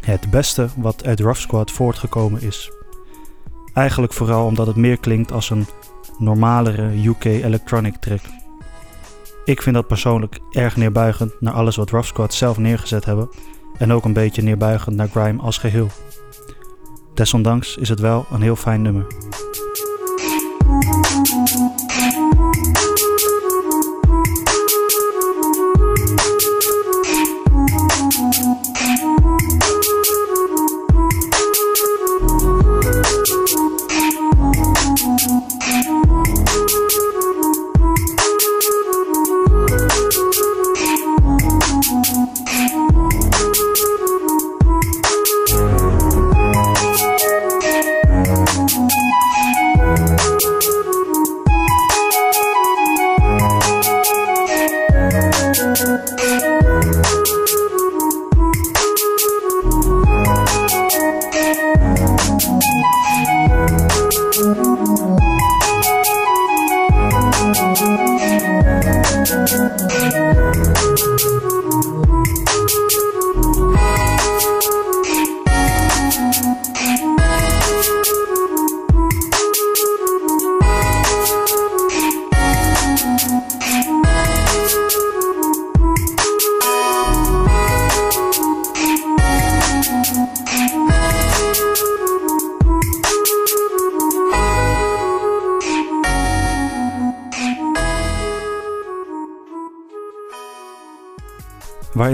het 0.00 0.30
beste 0.30 0.68
wat 0.76 1.04
uit 1.04 1.20
Rough 1.20 1.40
Squad 1.40 1.70
voortgekomen 1.70 2.42
is. 2.42 2.70
Eigenlijk 3.74 4.12
vooral 4.12 4.46
omdat 4.46 4.66
het 4.66 4.76
meer 4.76 4.98
klinkt 4.98 5.32
als 5.32 5.50
een 5.50 5.66
normalere 6.18 7.06
UK 7.06 7.24
electronic 7.24 7.96
track. 7.96 8.22
Ik 9.44 9.62
vind 9.62 9.74
dat 9.74 9.86
persoonlijk 9.86 10.38
erg 10.50 10.76
neerbuigend 10.76 11.40
naar 11.40 11.54
alles 11.54 11.76
wat 11.76 11.90
Rough 11.90 12.08
Squad 12.08 12.34
zelf 12.34 12.58
neergezet 12.58 13.04
hebben 13.04 13.28
en 13.78 13.92
ook 13.92 14.04
een 14.04 14.12
beetje 14.12 14.42
neerbuigend 14.42 14.96
naar 14.96 15.08
grime 15.08 15.42
als 15.42 15.58
geheel. 15.58 15.88
Desondanks 17.14 17.76
is 17.76 17.88
het 17.88 18.00
wel 18.00 18.26
een 18.30 18.42
heel 18.42 18.56
fijn 18.56 18.82
nummer. 18.82 19.06
Waar 21.46 21.85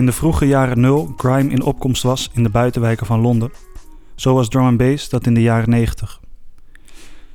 in 0.02 0.08
de 0.08 0.14
vroege 0.14 0.46
jaren 0.46 0.80
0 0.80 1.14
grime 1.16 1.50
in 1.50 1.62
opkomst 1.62 2.02
was 2.02 2.30
in 2.32 2.42
de 2.42 2.48
buitenwijken 2.48 3.06
van 3.06 3.20
Londen, 3.20 3.52
zo 4.14 4.34
was 4.34 4.48
drum 4.48 4.64
and 4.64 4.76
bass 4.76 5.08
dat 5.08 5.26
in 5.26 5.34
de 5.34 5.42
jaren 5.42 5.70
90. 5.70 6.20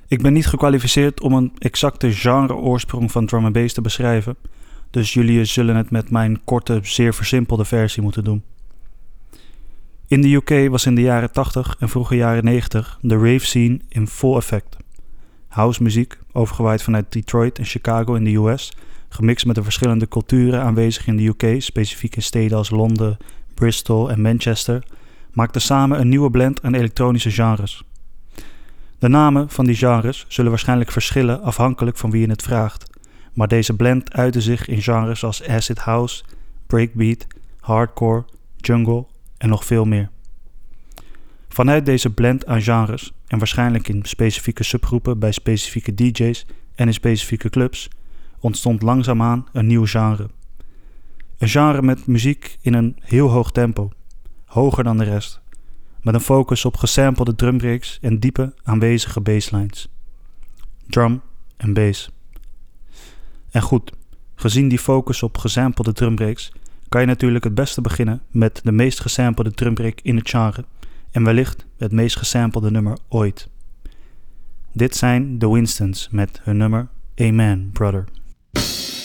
Ik 0.07 0.21
ben 0.21 0.33
niet 0.33 0.47
gekwalificeerd 0.47 1.21
om 1.21 1.33
een 1.33 1.51
exacte 1.57 2.11
genre-oorsprong 2.11 3.11
van 3.11 3.25
drum 3.25 3.45
and 3.45 3.53
bass 3.53 3.73
te 3.73 3.81
beschrijven, 3.81 4.37
dus 4.91 5.13
jullie 5.13 5.45
zullen 5.45 5.75
het 5.75 5.91
met 5.91 6.09
mijn 6.09 6.43
korte, 6.43 6.79
zeer 6.83 7.13
versimpelde 7.13 7.65
versie 7.65 8.03
moeten 8.03 8.23
doen. 8.23 8.43
In 10.07 10.21
de 10.21 10.33
UK 10.33 10.69
was 10.69 10.85
in 10.85 10.95
de 10.95 11.01
jaren 11.01 11.31
80 11.31 11.75
en 11.79 11.89
vroege 11.89 12.15
jaren 12.15 12.43
90 12.43 12.99
de 13.01 13.15
rave 13.15 13.45
scene 13.45 13.79
in 13.89 14.07
vol 14.07 14.37
effect. 14.37 14.77
House 15.47 15.83
muziek, 15.83 16.17
overgewaaid 16.31 16.83
vanuit 16.83 17.11
Detroit 17.11 17.57
en 17.57 17.65
Chicago 17.65 18.13
in 18.13 18.23
de 18.23 18.35
US, 18.35 18.71
gemixt 19.17 19.45
met 19.45 19.55
de 19.55 19.63
verschillende 19.63 20.07
culturen 20.07 20.61
aanwezig 20.61 21.07
in 21.07 21.17
de 21.17 21.25
UK, 21.25 21.61
specifiek 21.61 22.15
in 22.15 22.21
steden 22.21 22.57
als 22.57 22.69
Londen, 22.69 23.17
Bristol 23.53 24.09
en 24.09 24.21
Manchester, 24.21 24.83
maakte 25.33 25.59
samen 25.59 25.99
een 25.99 26.09
nieuwe 26.09 26.29
blend 26.29 26.61
aan 26.63 26.73
elektronische 26.73 27.31
genres. 27.31 27.83
De 28.99 29.07
namen 29.07 29.49
van 29.49 29.65
die 29.65 29.75
genres 29.75 30.25
zullen 30.27 30.51
waarschijnlijk 30.51 30.91
verschillen 30.91 31.41
afhankelijk 31.41 31.97
van 31.97 32.11
wie 32.11 32.21
je 32.21 32.29
het 32.29 32.41
vraagt, 32.41 32.91
maar 33.33 33.47
deze 33.47 33.75
blend 33.75 34.13
uitte 34.13 34.41
zich 34.41 34.67
in 34.67 34.81
genres 34.81 35.23
als 35.23 35.47
acid 35.47 35.79
house, 35.79 36.23
breakbeat, 36.67 37.27
hardcore, 37.59 38.25
jungle 38.57 39.05
en 39.37 39.49
nog 39.49 39.65
veel 39.65 39.85
meer. 39.85 40.09
Vanuit 41.49 41.85
deze 41.85 42.09
blend 42.09 42.45
aan 42.45 42.61
genres, 42.61 43.13
en 43.27 43.37
waarschijnlijk 43.37 43.87
in 43.87 43.99
specifieke 44.05 44.63
subgroepen 44.63 45.19
bij 45.19 45.31
specifieke 45.31 45.93
DJ's 45.93 46.45
en 46.75 46.87
in 46.87 46.93
specifieke 46.93 47.49
clubs, 47.49 47.89
ontstond 48.39 48.81
langzaamaan 48.81 49.47
een 49.51 49.67
nieuw 49.67 49.85
genre. 49.85 50.29
Een 51.37 51.49
genre 51.49 51.81
met 51.81 52.07
muziek 52.07 52.57
in 52.61 52.73
een 52.73 52.97
heel 52.99 53.29
hoog 53.29 53.51
tempo, 53.51 53.91
hoger 54.45 54.83
dan 54.83 54.97
de 54.97 55.03
rest, 55.03 55.41
met 56.01 56.13
een 56.13 56.19
focus 56.19 56.65
op 56.65 56.77
gesampelde 56.77 57.35
drumbreaks 57.35 57.97
en 58.01 58.19
diepe 58.19 58.53
aanwezige 58.63 59.21
basslines. 59.21 59.87
Drum 60.87 61.21
en 61.57 61.73
bass. 61.73 62.09
En 63.49 63.61
goed, 63.61 63.91
gezien 64.35 64.67
die 64.67 64.79
focus 64.79 65.23
op 65.23 65.37
gesampelde 65.37 65.93
drumbreaks, 65.93 66.51
kan 66.89 67.01
je 67.01 67.07
natuurlijk 67.07 67.43
het 67.43 67.55
beste 67.55 67.81
beginnen 67.81 68.21
met 68.31 68.61
de 68.63 68.71
meest 68.71 68.99
gesampelde 68.99 69.51
drumbreak 69.51 69.99
in 70.01 70.15
het 70.15 70.29
genre 70.29 70.65
en 71.11 71.23
wellicht 71.23 71.65
het 71.77 71.91
meest 71.91 72.15
gesampelde 72.17 72.71
nummer 72.71 72.97
ooit. 73.07 73.49
Dit 74.71 74.95
zijn 74.95 75.39
de 75.39 75.49
Winstons 75.49 76.09
met 76.11 76.39
hun 76.43 76.57
nummer 76.57 76.87
Amen, 77.15 77.69
Brother. 77.71 78.05
you 78.55 78.96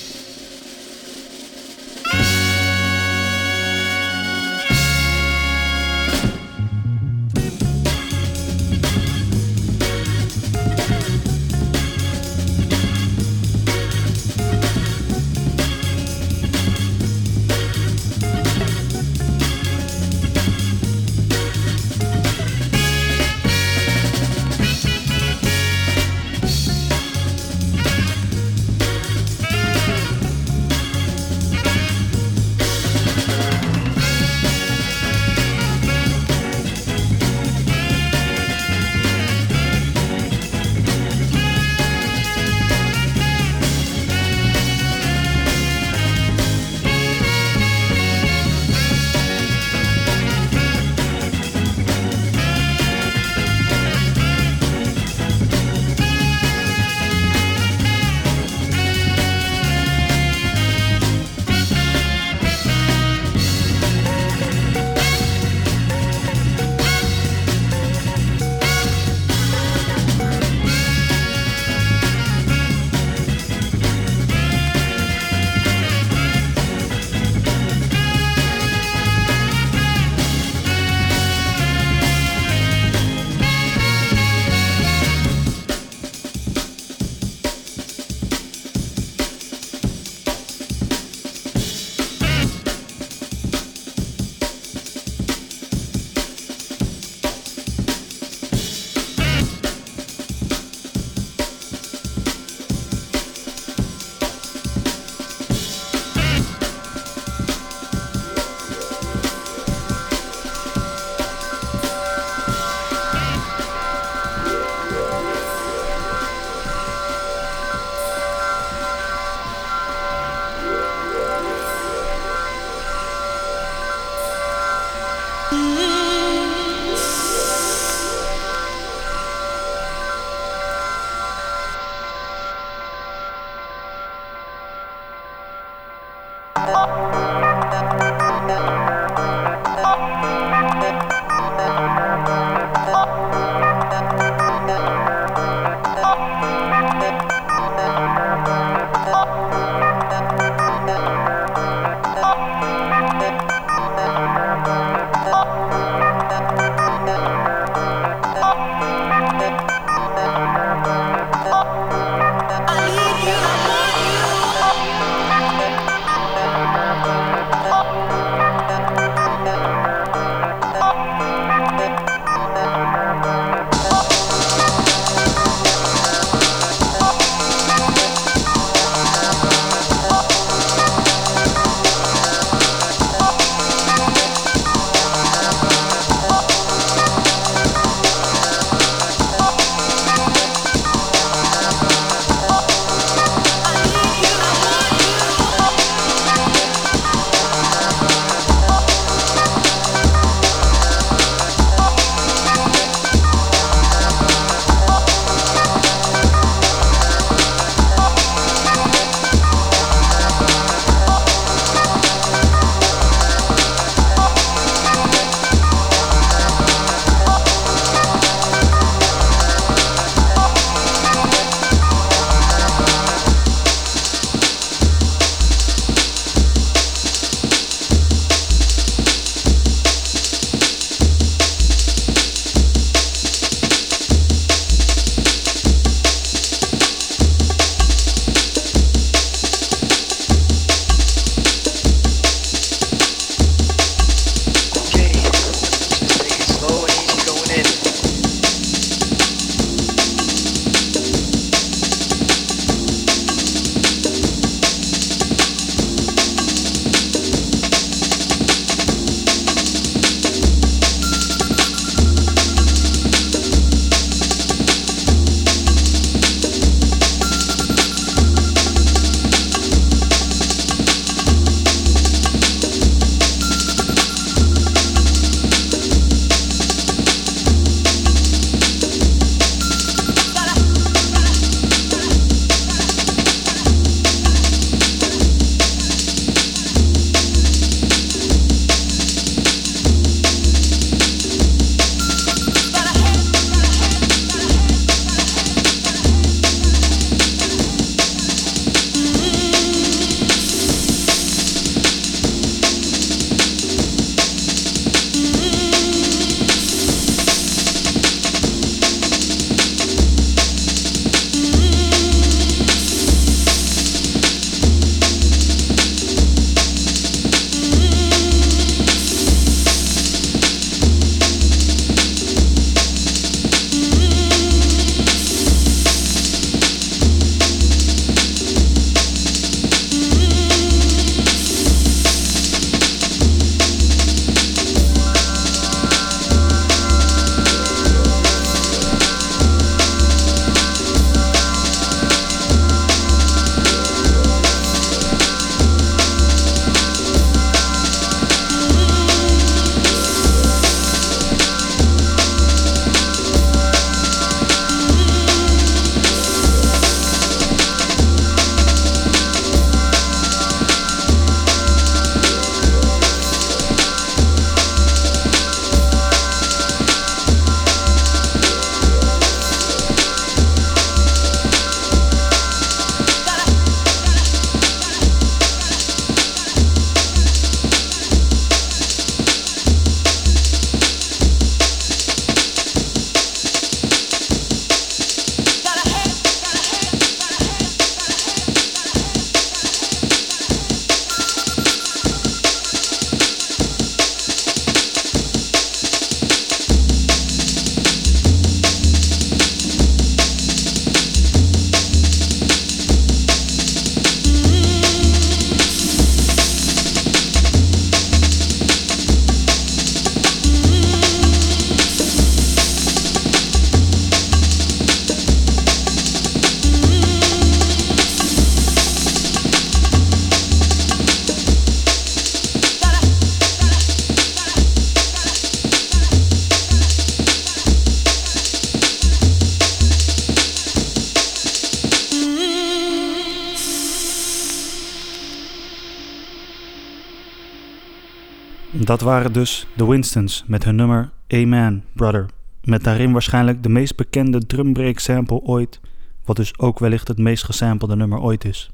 Dat 438.92 439.00
waren 439.00 439.32
dus 439.32 439.66
de 439.76 439.86
Winstons 439.86 440.44
met 440.46 440.64
hun 440.64 440.74
nummer 440.74 441.10
Amen 441.28 441.84
Brother. 441.92 442.26
Met 442.62 442.84
daarin 442.84 443.12
waarschijnlijk 443.12 443.62
de 443.62 443.68
meest 443.68 443.96
bekende 443.96 444.46
drumbreak 444.46 444.98
sample 444.98 445.40
ooit, 445.40 445.80
wat 446.24 446.36
dus 446.36 446.58
ook 446.58 446.78
wellicht 446.78 447.08
het 447.08 447.18
meest 447.18 447.44
gesampelde 447.44 447.96
nummer 447.96 448.20
ooit 448.20 448.44
is. 448.44 448.70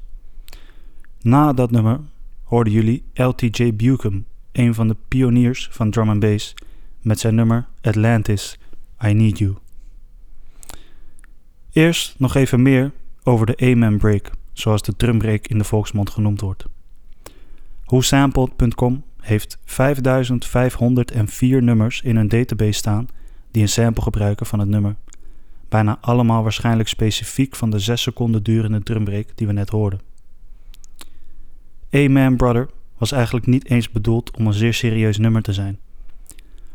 Na 1.21 1.53
dat 1.53 1.71
nummer 1.71 1.99
hoorden 2.43 2.73
jullie 2.73 3.03
LTJ 3.13 3.75
Buchan, 3.75 4.25
een 4.51 4.73
van 4.73 4.87
de 4.87 4.95
pioniers 5.07 5.67
van 5.71 5.91
drum 5.91 6.09
and 6.09 6.19
bass, 6.19 6.53
met 7.01 7.19
zijn 7.19 7.35
nummer 7.35 7.67
Atlantis, 7.81 8.59
I 9.05 9.13
Need 9.13 9.37
You. 9.37 9.55
Eerst 11.71 12.15
nog 12.17 12.35
even 12.35 12.61
meer 12.61 12.91
over 13.23 13.45
de 13.45 13.57
Amen 13.71 13.97
Break, 13.97 14.31
zoals 14.53 14.81
de 14.81 14.95
drumbreak 14.95 15.47
in 15.47 15.57
de 15.57 15.63
volksmond 15.63 16.09
genoemd 16.09 16.41
wordt. 16.41 16.65
WhoSampled.com 17.85 19.07
heeft 19.29 19.57
5504 19.65 21.63
nummers 21.63 22.01
in 22.01 22.15
hun 22.15 22.27
database 22.27 22.71
staan 22.71 23.07
die 23.51 23.61
een 23.61 23.69
sample 23.69 24.03
gebruiken 24.03 24.45
van 24.45 24.59
het 24.59 24.67
nummer. 24.67 24.95
Bijna 25.69 25.97
allemaal 26.01 26.43
waarschijnlijk 26.43 26.89
specifiek 26.89 27.55
van 27.55 27.69
de 27.69 27.79
6 27.79 28.01
seconden 28.01 28.43
durende 28.43 28.83
drumbreak 28.83 29.27
die 29.35 29.47
we 29.47 29.53
net 29.53 29.69
hoorden. 29.69 29.99
Amen 31.91 32.37
Brother 32.37 32.69
was 32.97 33.11
eigenlijk 33.11 33.45
niet 33.45 33.69
eens 33.69 33.91
bedoeld 33.91 34.37
om 34.37 34.47
een 34.47 34.53
zeer 34.53 34.73
serieus 34.73 35.17
nummer 35.17 35.41
te 35.41 35.53
zijn. 35.53 35.79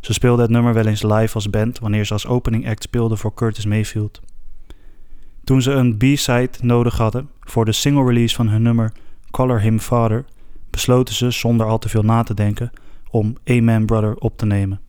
Ze 0.01 0.13
speelden 0.13 0.45
het 0.45 0.51
nummer 0.51 0.75
wel 0.75 0.87
eens 0.87 1.03
live 1.03 1.35
als 1.35 1.51
band 1.51 1.79
wanneer 1.79 2.05
ze 2.05 2.13
als 2.13 2.27
opening 2.27 2.69
act 2.69 2.83
speelden 2.83 3.19
voor 3.19 3.35
Curtis 3.35 3.67
Mayfield. 3.67 4.21
Toen 5.45 5.63
ze 5.63 5.73
een 5.73 5.97
B-side 5.97 6.51
nodig 6.61 6.97
hadden 6.97 7.29
voor 7.41 7.65
de 7.65 7.73
single 7.73 8.05
release 8.05 8.35
van 8.35 8.49
hun 8.49 8.63
nummer 8.63 8.93
Color 9.31 9.61
Him 9.61 9.79
Father, 9.79 10.25
besloten 10.75 11.15
ze 11.15 11.31
zonder 11.31 11.67
al 11.67 11.79
te 11.79 11.89
veel 11.89 12.03
na 12.03 12.23
te 12.23 12.35
denken 12.35 12.71
om 13.11 13.37
Amen 13.45 13.87
Brother 13.87 14.17
op 14.17 14.39
te 14.39 14.47
nemen. 14.47 14.81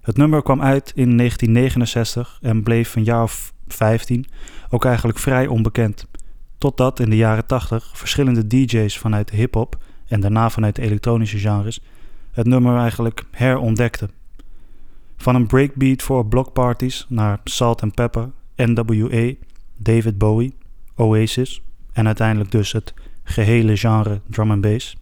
Het 0.00 0.16
nummer 0.16 0.42
kwam 0.42 0.62
uit 0.62 0.92
in 0.94 1.16
1969 1.16 2.38
en 2.42 2.62
bleef 2.62 2.96
een 2.96 3.04
jaar 3.04 3.22
of 3.22 3.52
15 3.66 4.26
ook 4.70 4.84
eigenlijk 4.84 5.18
vrij 5.18 5.46
onbekend. 5.46 6.06
Totdat 6.58 7.00
in 7.00 7.10
de 7.10 7.16
jaren 7.16 7.46
80 7.46 7.90
verschillende 7.94 8.46
DJ's 8.46 8.98
vanuit 8.98 9.28
de 9.28 9.36
hip-hop 9.36 9.82
en 10.06 10.20
daarna 10.20 10.50
vanuit 10.50 10.76
de 10.76 10.82
elektronische 10.82 11.38
genres 11.38 11.80
het 12.32 12.46
nummer 12.46 12.78
eigenlijk 12.78 13.24
herontdekten. 13.30 14.10
Van 15.16 15.34
een 15.34 15.46
breakbeat 15.46 16.02
voor 16.02 16.26
blockparties 16.26 17.06
naar 17.08 17.40
Salt 17.44 17.82
and 17.82 17.94
Pepper, 17.94 18.30
NWA, 18.56 19.32
David 19.76 20.18
Bowie, 20.18 20.54
Oasis 20.94 21.62
en 21.92 22.06
uiteindelijk 22.06 22.50
dus 22.50 22.72
het 22.72 22.94
gehele 23.24 23.76
genre 23.76 24.20
drum 24.30 24.50
and 24.50 24.60
bass. 24.60 24.96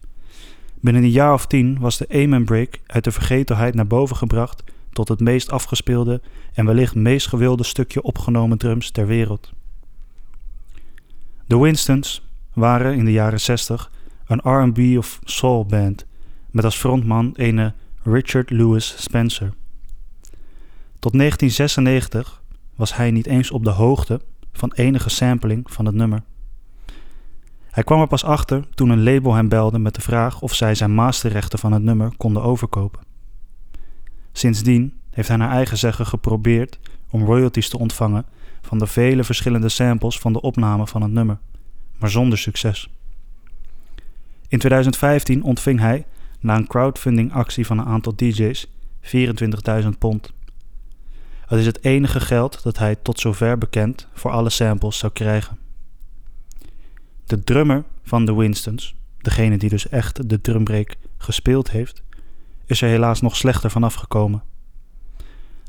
Binnen 0.79 1.03
een 1.03 1.09
jaar 1.09 1.33
of 1.33 1.47
tien 1.47 1.79
was 1.79 1.97
de 1.97 2.09
Amen 2.09 2.45
Break 2.45 2.79
uit 2.85 3.03
de 3.03 3.11
vergetelheid 3.11 3.75
naar 3.75 3.87
boven 3.87 4.15
gebracht 4.15 4.63
tot 4.93 5.07
het 5.07 5.19
meest 5.19 5.51
afgespeelde 5.51 6.21
en 6.53 6.65
wellicht 6.65 6.95
meest 6.95 7.27
gewilde 7.27 7.63
stukje 7.63 8.01
opgenomen 8.01 8.57
drums 8.57 8.91
ter 8.91 9.07
wereld. 9.07 9.51
De 11.45 11.57
Winstons 11.57 12.27
waren 12.53 12.95
in 12.95 13.05
de 13.05 13.11
jaren 13.11 13.39
60 13.39 13.91
een 14.25 14.39
R&B 14.43 14.97
of 14.97 15.19
soul 15.23 15.65
band 15.65 16.05
met 16.51 16.63
als 16.63 16.77
frontman 16.77 17.33
ene 17.35 17.73
Richard 18.03 18.49
Lewis 18.49 18.95
Spencer. 18.97 19.53
Tot 20.99 21.17
1996 21.17 22.41
was 22.75 22.95
hij 22.95 23.11
niet 23.11 23.25
eens 23.25 23.51
op 23.51 23.63
de 23.63 23.69
hoogte 23.69 24.21
van 24.53 24.71
enige 24.73 25.09
sampling 25.09 25.71
van 25.71 25.85
het 25.85 25.95
nummer. 25.95 26.23
Hij 27.71 27.83
kwam 27.83 28.01
er 28.01 28.07
pas 28.07 28.23
achter 28.23 28.67
toen 28.75 28.89
een 28.89 29.03
label 29.03 29.33
hem 29.33 29.49
belde 29.49 29.79
met 29.79 29.95
de 29.95 30.01
vraag 30.01 30.41
of 30.41 30.53
zij 30.53 30.75
zijn 30.75 30.93
masterrechten 30.93 31.59
van 31.59 31.71
het 31.71 31.83
nummer 31.83 32.13
konden 32.17 32.43
overkopen. 32.43 33.01
Sindsdien 34.31 34.93
heeft 35.09 35.27
hij 35.27 35.37
naar 35.37 35.51
eigen 35.51 35.77
zeggen 35.77 36.05
geprobeerd 36.05 36.79
om 37.09 37.25
royalties 37.25 37.69
te 37.69 37.79
ontvangen 37.79 38.25
van 38.61 38.77
de 38.77 38.87
vele 38.87 39.23
verschillende 39.23 39.69
samples 39.69 40.19
van 40.19 40.33
de 40.33 40.41
opname 40.41 40.87
van 40.87 41.01
het 41.01 41.11
nummer, 41.11 41.37
maar 41.97 42.09
zonder 42.09 42.37
succes. 42.37 42.89
In 44.47 44.59
2015 44.59 45.43
ontving 45.43 45.79
hij, 45.79 46.05
na 46.39 46.55
een 46.55 46.67
crowdfunding 46.67 47.33
actie 47.33 47.65
van 47.65 47.77
een 47.77 47.85
aantal 47.85 48.15
DJ's, 48.15 48.67
24.000 49.83 49.89
pond. 49.99 50.33
Het 51.45 51.59
is 51.59 51.65
het 51.65 51.83
enige 51.83 52.19
geld 52.19 52.63
dat 52.63 52.77
hij 52.77 52.95
tot 52.95 53.19
zover 53.19 53.57
bekend 53.57 54.07
voor 54.13 54.31
alle 54.31 54.49
samples 54.49 54.97
zou 54.97 55.11
krijgen. 55.11 55.60
De 57.25 57.43
drummer 57.43 57.83
van 58.03 58.25
de 58.25 58.33
Winstons, 58.33 58.95
degene 59.17 59.57
die 59.57 59.69
dus 59.69 59.89
echt 59.89 60.29
de 60.29 60.41
drumbreak 60.41 60.95
gespeeld 61.17 61.71
heeft, 61.71 62.03
is 62.65 62.81
er 62.81 62.89
helaas 62.89 63.21
nog 63.21 63.35
slechter 63.35 63.71
vanaf 63.71 63.93
gekomen. 63.93 64.43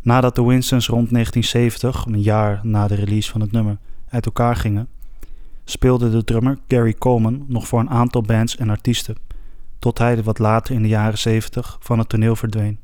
Nadat 0.02 0.34
de 0.34 0.44
Winstons 0.44 0.86
rond 0.86 1.10
1970, 1.10 2.04
een 2.06 2.22
jaar 2.22 2.60
na 2.62 2.86
de 2.86 2.94
release 2.94 3.30
van 3.30 3.40
het 3.40 3.52
nummer, 3.52 3.78
uit 4.08 4.26
elkaar 4.26 4.56
gingen, 4.56 4.88
speelde 5.64 6.10
de 6.10 6.24
drummer 6.24 6.58
Gary 6.68 6.94
Coleman 6.94 7.44
nog 7.48 7.68
voor 7.68 7.80
een 7.80 7.90
aantal 7.90 8.22
bands 8.22 8.56
en 8.56 8.70
artiesten, 8.70 9.16
tot 9.78 9.98
hij 9.98 10.22
wat 10.22 10.38
later 10.38 10.74
in 10.74 10.82
de 10.82 10.88
jaren 10.88 11.18
70 11.18 11.76
van 11.80 11.98
het 11.98 12.08
toneel 12.08 12.36
verdween. 12.36 12.78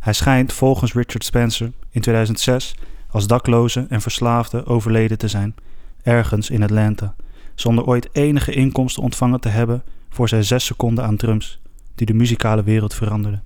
Hij 0.00 0.12
schijnt 0.12 0.52
volgens 0.52 0.92
Richard 0.92 1.24
Spencer 1.24 1.72
in 1.90 2.00
2006 2.00 2.74
als 3.08 3.26
dakloze 3.26 3.86
en 3.88 4.00
verslaafde 4.00 4.66
overleden 4.66 5.18
te 5.18 5.28
zijn, 5.28 5.54
ergens 6.02 6.50
in 6.50 6.62
Atlanta, 6.62 7.14
zonder 7.60 7.84
ooit 7.84 8.08
enige 8.12 8.52
inkomsten 8.52 9.02
ontvangen 9.02 9.40
te 9.40 9.48
hebben 9.48 9.82
voor 10.08 10.28
zijn 10.28 10.44
zes 10.44 10.64
seconden 10.64 11.04
aan 11.04 11.16
drums, 11.16 11.60
die 11.94 12.06
de 12.06 12.14
muzikale 12.14 12.62
wereld 12.62 12.94
veranderden. 12.94 13.42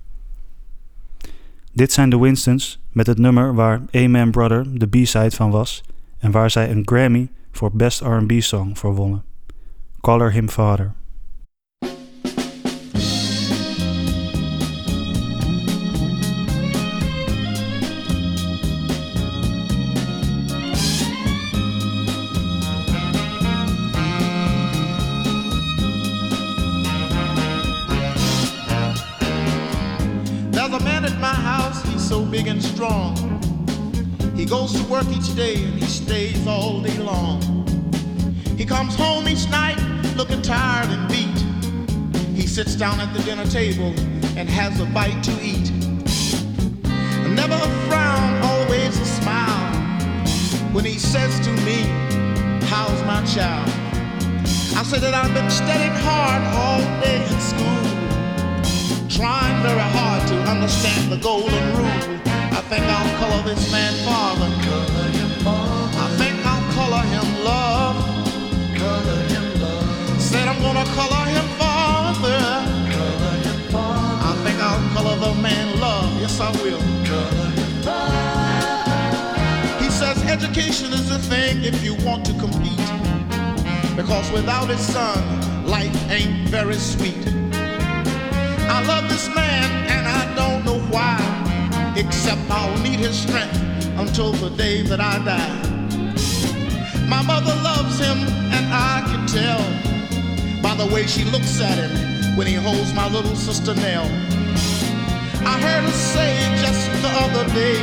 Dit 1.71 1.91
zijn 1.91 2.09
de 2.09 2.19
Winstons 2.19 2.79
met 2.91 3.07
het 3.07 3.17
nummer 3.17 3.53
waar 3.53 3.81
Amen 3.91 4.31
Brother 4.31 4.79
de 4.79 4.87
B-side 4.87 5.31
van 5.31 5.51
was 5.51 5.83
en 6.17 6.31
waar 6.31 6.49
zij 6.49 6.71
een 6.71 6.81
Grammy 6.85 7.29
voor 7.51 7.71
Best 7.73 8.01
R&B 8.01 8.31
Song 8.37 8.75
voor 8.75 8.95
wonnen. 8.95 9.23
Color 10.01 10.31
Him 10.31 10.49
Father. 10.49 10.93
To 34.75 34.83
work 34.91 35.07
each 35.09 35.35
day 35.35 35.55
and 35.55 35.73
he 35.79 35.85
stays 35.85 36.45
all 36.47 36.81
day 36.81 36.97
long. 36.97 37.41
He 38.57 38.65
comes 38.65 38.95
home 38.95 39.27
each 39.27 39.49
night 39.49 39.77
looking 40.15 40.41
tired 40.41 40.89
and 40.89 41.07
beat. 41.09 41.39
He 42.35 42.47
sits 42.47 42.75
down 42.75 42.99
at 42.99 43.13
the 43.13 43.21
dinner 43.23 43.45
table 43.45 43.93
and 44.37 44.49
has 44.49 44.79
a 44.79 44.85
bite 44.85 45.21
to 45.23 45.31
eat. 45.41 45.71
Never 47.41 47.55
a 47.55 47.71
frown, 47.87 48.41
always 48.43 48.97
a 48.99 49.05
smile. 49.05 49.73
When 50.73 50.85
he 50.85 50.97
says 50.97 51.39
to 51.45 51.51
me, 51.67 51.81
How's 52.67 53.01
my 53.03 53.23
child? 53.25 53.69
I 54.77 54.83
say 54.83 54.99
that 54.99 55.13
I've 55.13 55.33
been 55.33 55.49
studying 55.49 55.95
hard 56.03 56.43
all 56.55 57.01
day 57.01 57.23
in 57.23 57.39
school 57.39 57.75
trying 59.15 59.63
very 59.63 59.79
hard 59.79 60.27
to 60.27 60.35
understand 60.43 61.09
the 61.09 61.17
golden 61.17 61.63
rule. 61.77 62.34
I 62.65 62.67
think 62.67 62.85
I'll 62.85 63.17
color 63.19 63.43
this 63.43 63.71
man 63.71 63.93
father. 64.03 64.49
Color 64.65 65.09
him 65.11 65.29
father. 65.43 65.99
I 65.99 66.07
think 66.17 66.35
I'll 66.43 66.65
color 66.73 67.03
him 67.13 67.43
love. 67.45 67.95
Color 68.75 69.21
him 69.29 69.61
love. 69.61 70.19
Said 70.19 70.47
I'm 70.47 70.59
gonna 70.63 70.83
color 70.95 71.25
him 71.29 71.45
father. 71.59 72.41
Color 72.89 73.35
him 73.45 73.59
father. 73.69 74.17
I 74.25 74.33
think 74.43 74.57
I'll 74.59 74.81
color 74.95 75.15
the 75.15 75.33
man 75.43 75.79
love. 75.79 76.09
Yes, 76.19 76.39
I 76.39 76.49
will. 76.63 76.81
Color 77.05 77.49
him 77.53 77.71
He 79.83 79.89
says 79.91 80.17
education 80.23 80.91
is 80.91 81.07
the 81.07 81.19
thing 81.19 81.63
if 81.63 81.83
you 81.83 81.93
want 82.03 82.25
to 82.25 82.33
compete. 82.33 82.89
Because 83.95 84.31
without 84.31 84.71
it, 84.71 84.79
son, 84.79 85.67
life 85.67 85.95
ain't 86.09 86.49
very 86.49 86.77
sweet. 86.77 87.27
I 87.53 88.83
love 88.87 89.07
this 89.07 89.27
man 89.35 89.69
and 89.87 90.07
I 90.07 90.33
don't 90.35 90.65
know 90.65 90.79
why, 90.89 91.44
except 91.97 92.41
I'll 92.49 92.77
need 92.83 92.99
his 92.99 93.17
strength 93.17 93.55
until 93.97 94.33
the 94.33 94.49
day 94.49 94.81
that 94.83 94.99
I 94.99 95.17
die. 95.23 95.75
My 97.07 97.21
mother 97.21 97.55
loves 97.63 97.99
him 97.99 98.17
and 98.51 98.65
I 98.73 99.01
can 99.07 99.25
tell 99.27 99.63
by 100.61 100.75
the 100.75 100.93
way 100.93 101.07
she 101.07 101.23
looks 101.23 101.61
at 101.61 101.77
him 101.77 102.35
when 102.35 102.47
he 102.47 102.55
holds 102.55 102.93
my 102.93 103.07
little 103.07 103.35
sister 103.35 103.73
Nell. 103.75 104.05
I 105.47 105.55
heard 105.59 105.83
her 105.83 105.91
say 105.91 106.35
just 106.59 106.89
the 107.01 107.11
other 107.23 107.45
day 107.53 107.77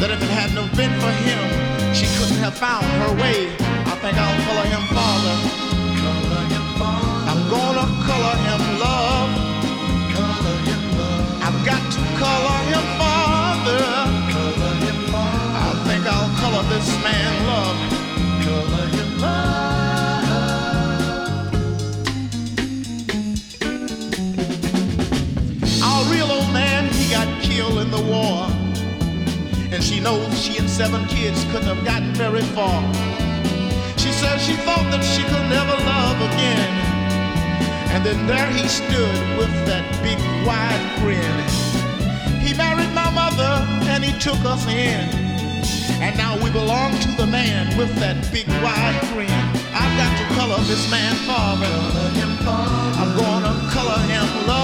that 0.00 0.10
if 0.10 0.22
it 0.22 0.30
hadn't 0.30 0.56
have 0.56 0.74
been 0.76 0.94
for 1.00 1.12
him, 1.28 1.42
she 1.92 2.06
couldn't 2.16 2.40
have 2.40 2.56
found 2.56 2.86
her 3.02 3.12
way. 3.20 3.52
I 3.92 3.94
think 4.00 4.16
I'll 4.16 4.40
color 4.48 4.66
him 4.72 4.84
father. 4.96 5.36
I'm 7.28 7.42
gonna 7.50 7.86
color 8.06 8.36
him 8.46 8.80
love. 8.80 9.12
and 29.82 29.82
she 29.82 30.00
knows 30.00 30.40
she 30.40 30.58
and 30.58 30.70
seven 30.70 31.04
kids 31.06 31.44
couldn't 31.46 31.66
have 31.66 31.84
gotten 31.84 32.14
very 32.14 32.42
far. 32.54 32.82
She 33.98 34.12
says 34.12 34.40
she 34.40 34.54
thought 34.62 34.86
that 34.92 35.02
she 35.02 35.22
could 35.24 35.46
never 35.50 35.76
love 35.82 36.18
again. 36.30 36.72
And 37.90 38.04
then 38.04 38.26
there 38.26 38.50
he 38.52 38.68
stood 38.68 39.38
with 39.38 39.50
that 39.66 39.84
big 40.02 40.18
wide 40.46 40.82
grin. 41.00 42.40
He 42.40 42.54
married 42.54 42.92
my 42.94 43.10
mother 43.10 43.66
and 43.90 44.04
he 44.04 44.12
took 44.20 44.38
us 44.44 44.66
in. 44.68 45.21
And 46.02 46.16
now 46.16 46.34
we 46.42 46.50
belong 46.50 46.98
to 46.98 47.08
the 47.12 47.28
man 47.28 47.78
with 47.78 47.94
that 48.00 48.16
big 48.32 48.48
wide 48.60 48.98
grin. 49.14 49.30
I've 49.72 49.94
got 49.96 50.12
to 50.18 50.34
color 50.34 50.58
this 50.64 50.90
man 50.90 51.14
father. 51.30 51.70
I'm 53.00 53.16
gonna 53.16 53.70
color 53.70 54.00
him 54.10 54.46
love. 54.48 54.61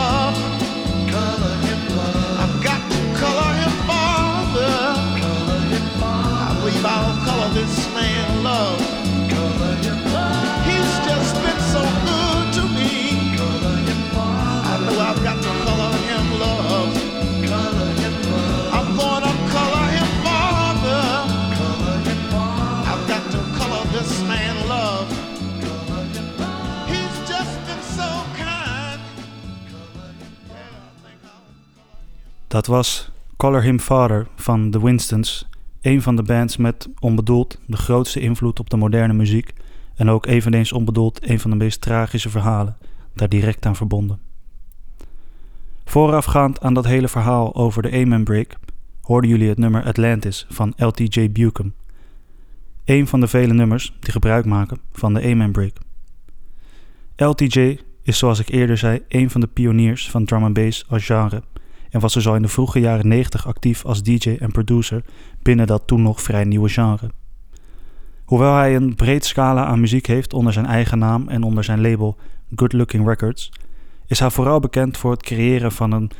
Dat 32.59 32.67
was 32.67 33.11
Color 33.37 33.63
Him 33.63 33.79
Father 33.79 34.27
van 34.37 34.71
The 34.71 34.85
Winstons, 34.85 35.49
een 35.81 36.03
van 36.03 36.17
de 36.17 36.23
bands 36.23 36.57
met 36.57 36.89
onbedoeld 37.01 37.61
de 37.67 37.77
grootste 37.77 38.21
invloed 38.21 38.61
op 38.61 38.71
de 38.71 38.77
moderne 38.77 39.13
muziek 39.13 39.53
en 39.95 40.09
ook 40.09 40.27
eveneens 40.27 40.73
onbedoeld 40.73 41.29
een 41.29 41.41
van 41.41 41.51
de 41.51 41.57
meest 41.57 41.81
tragische 41.81 42.31
verhalen, 42.31 42.77
daar 43.15 43.29
direct 43.29 43.67
aan 43.67 43.77
verbonden. 43.77 44.21
Voorafgaand 45.85 46.61
aan 46.61 46.75
dat 46.75 46.85
hele 46.85 47.09
verhaal 47.09 47.55
over 47.55 47.83
de 47.83 47.91
Amen 47.91 48.25
Break 48.25 48.55
hoorden 49.03 49.31
jullie 49.31 49.49
het 49.49 49.59
nummer 49.59 49.85
Atlantis 49.85 50.47
van 50.49 50.73
LTJ 50.77 51.31
Buchan, 51.31 51.73
een 52.85 53.07
van 53.07 53.21
de 53.21 53.29
vele 53.29 53.55
nummers 53.55 53.97
die 54.01 54.13
gebruik 54.13 54.45
maken 54.45 54.79
van 54.93 55.15
de 55.15 55.23
Amen 55.23 55.53
Break. 55.53 55.77
LTJ 57.17 57.79
is 58.03 58.19
zoals 58.19 58.39
ik 58.39 58.49
eerder 58.49 58.79
zei 58.79 59.03
een 59.09 59.31
van 59.31 59.41
de 59.41 59.47
pioniers 59.47 60.11
van 60.11 60.25
drum 60.25 60.45
and 60.45 60.55
bass 60.55 60.85
als 60.89 61.07
genre 61.07 61.43
en 61.91 62.01
was 62.01 62.13
dus 62.13 62.29
al 62.29 62.35
in 62.35 62.43
de 62.43 62.49
vroege 62.49 62.81
jaren 62.81 63.09
90 63.09 63.47
actief 63.47 63.85
als 63.85 64.03
DJ 64.03 64.37
en 64.41 64.53
producer 64.53 65.05
binnen 65.43 65.67
dat 65.67 65.83
toen 65.87 66.03
nog 66.03 66.23
vrij 66.23 66.45
nieuwe 66.45 66.69
genre. 66.69 67.11
Hoewel 68.25 68.55
hij 68.55 68.77
een 68.77 68.95
breed 68.95 69.25
scala 69.25 69.65
aan 69.65 69.81
muziek 69.81 70.07
heeft 70.07 70.33
onder 70.33 70.53
zijn 70.53 70.67
eigen 70.67 70.99
naam 70.99 71.29
en 71.29 71.43
onder 71.43 71.65
zijn 71.65 71.81
label 71.81 72.17
Good 72.55 72.73
Looking 72.73 73.07
Records, 73.07 73.53
is 74.07 74.19
hij 74.19 74.31
vooral 74.31 74.61
bekend 74.61 74.97
voor 74.97 75.11
het 75.11 75.23
creëren 75.23 75.73
van 75.73 75.93
een 75.93 76.11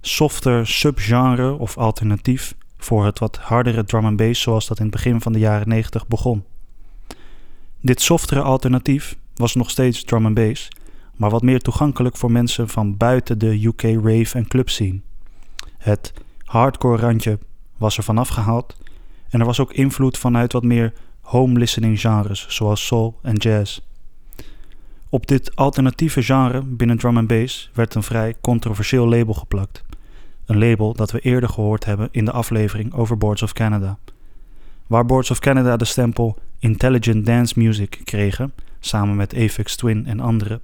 softer 0.00 0.66
subgenre 0.66 1.58
of 1.58 1.78
alternatief 1.78 2.54
voor 2.78 3.04
het 3.04 3.18
wat 3.18 3.36
hardere 3.36 3.84
drum 3.84 4.04
and 4.04 4.16
bass 4.16 4.42
zoals 4.42 4.66
dat 4.66 4.78
in 4.78 4.84
het 4.84 4.94
begin 4.94 5.20
van 5.20 5.32
de 5.32 5.38
jaren 5.38 5.68
90 5.68 6.06
begon. 6.06 6.44
Dit 7.80 8.00
softere 8.00 8.42
alternatief 8.42 9.16
was 9.34 9.54
nog 9.54 9.70
steeds 9.70 10.04
drum 10.04 10.26
and 10.26 10.34
bass, 10.34 10.68
maar 11.16 11.30
wat 11.30 11.42
meer 11.42 11.60
toegankelijk 11.60 12.16
voor 12.16 12.32
mensen 12.32 12.68
van 12.68 12.96
buiten 12.96 13.38
de 13.38 13.64
UK 13.66 13.82
rave 13.82 14.38
en 14.38 14.48
club 14.48 14.68
scene. 14.68 15.00
Het 15.78 16.12
hardcore 16.44 16.96
randje 16.96 17.38
was 17.76 17.96
er 17.96 18.02
vanaf 18.02 18.28
gehaald 18.28 18.76
en 19.28 19.40
er 19.40 19.46
was 19.46 19.60
ook 19.60 19.72
invloed 19.72 20.18
vanuit 20.18 20.52
wat 20.52 20.62
meer 20.62 20.92
home 21.20 21.58
listening 21.58 22.00
genres 22.00 22.46
zoals 22.48 22.86
soul 22.86 23.18
en 23.22 23.36
jazz. 23.36 23.80
Op 25.08 25.26
dit 25.26 25.56
alternatieve 25.56 26.22
genre 26.22 26.62
binnen 26.62 26.98
drum 26.98 27.16
and 27.16 27.26
bass 27.26 27.70
werd 27.74 27.94
een 27.94 28.02
vrij 28.02 28.34
controversieel 28.40 29.08
label 29.08 29.34
geplakt. 29.34 29.84
Een 30.46 30.58
label 30.58 30.92
dat 30.92 31.10
we 31.10 31.20
eerder 31.20 31.48
gehoord 31.48 31.84
hebben 31.84 32.08
in 32.10 32.24
de 32.24 32.32
aflevering 32.32 32.94
over 32.94 33.18
Boards 33.18 33.42
of 33.42 33.52
Canada. 33.52 33.98
Waar 34.86 35.06
Boards 35.06 35.30
of 35.30 35.38
Canada 35.38 35.76
de 35.76 35.84
stempel 35.84 36.38
Intelligent 36.58 37.26
Dance 37.26 37.54
Music 37.56 38.00
kregen, 38.04 38.52
samen 38.80 39.16
met 39.16 39.34
Aphex 39.34 39.76
Twin 39.76 40.06
en 40.06 40.20
anderen, 40.20 40.60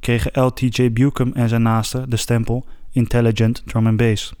kregen 0.00 0.42
LTJ 0.42 0.92
Buchan 0.92 1.34
en 1.34 1.48
zijn 1.48 1.62
naasten 1.62 2.10
de 2.10 2.16
stempel 2.16 2.66
Intelligent 2.90 3.62
Drum 3.66 3.86
and 3.86 3.96
Bass. 3.96 4.34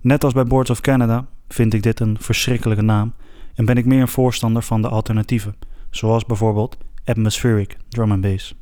Net 0.00 0.24
als 0.24 0.32
bij 0.32 0.44
Boards 0.44 0.70
of 0.70 0.80
Canada 0.80 1.26
vind 1.48 1.74
ik 1.74 1.82
dit 1.82 2.00
een 2.00 2.16
verschrikkelijke 2.20 2.82
naam 2.82 3.14
en 3.54 3.64
ben 3.64 3.76
ik 3.76 3.84
meer 3.84 4.00
een 4.00 4.08
voorstander 4.08 4.62
van 4.62 4.82
de 4.82 4.88
alternatieven, 4.88 5.56
zoals 5.90 6.24
bijvoorbeeld 6.24 6.76
Atmospheric 7.04 7.76
Drum 7.88 8.12
and 8.12 8.20
Bass. 8.20 8.54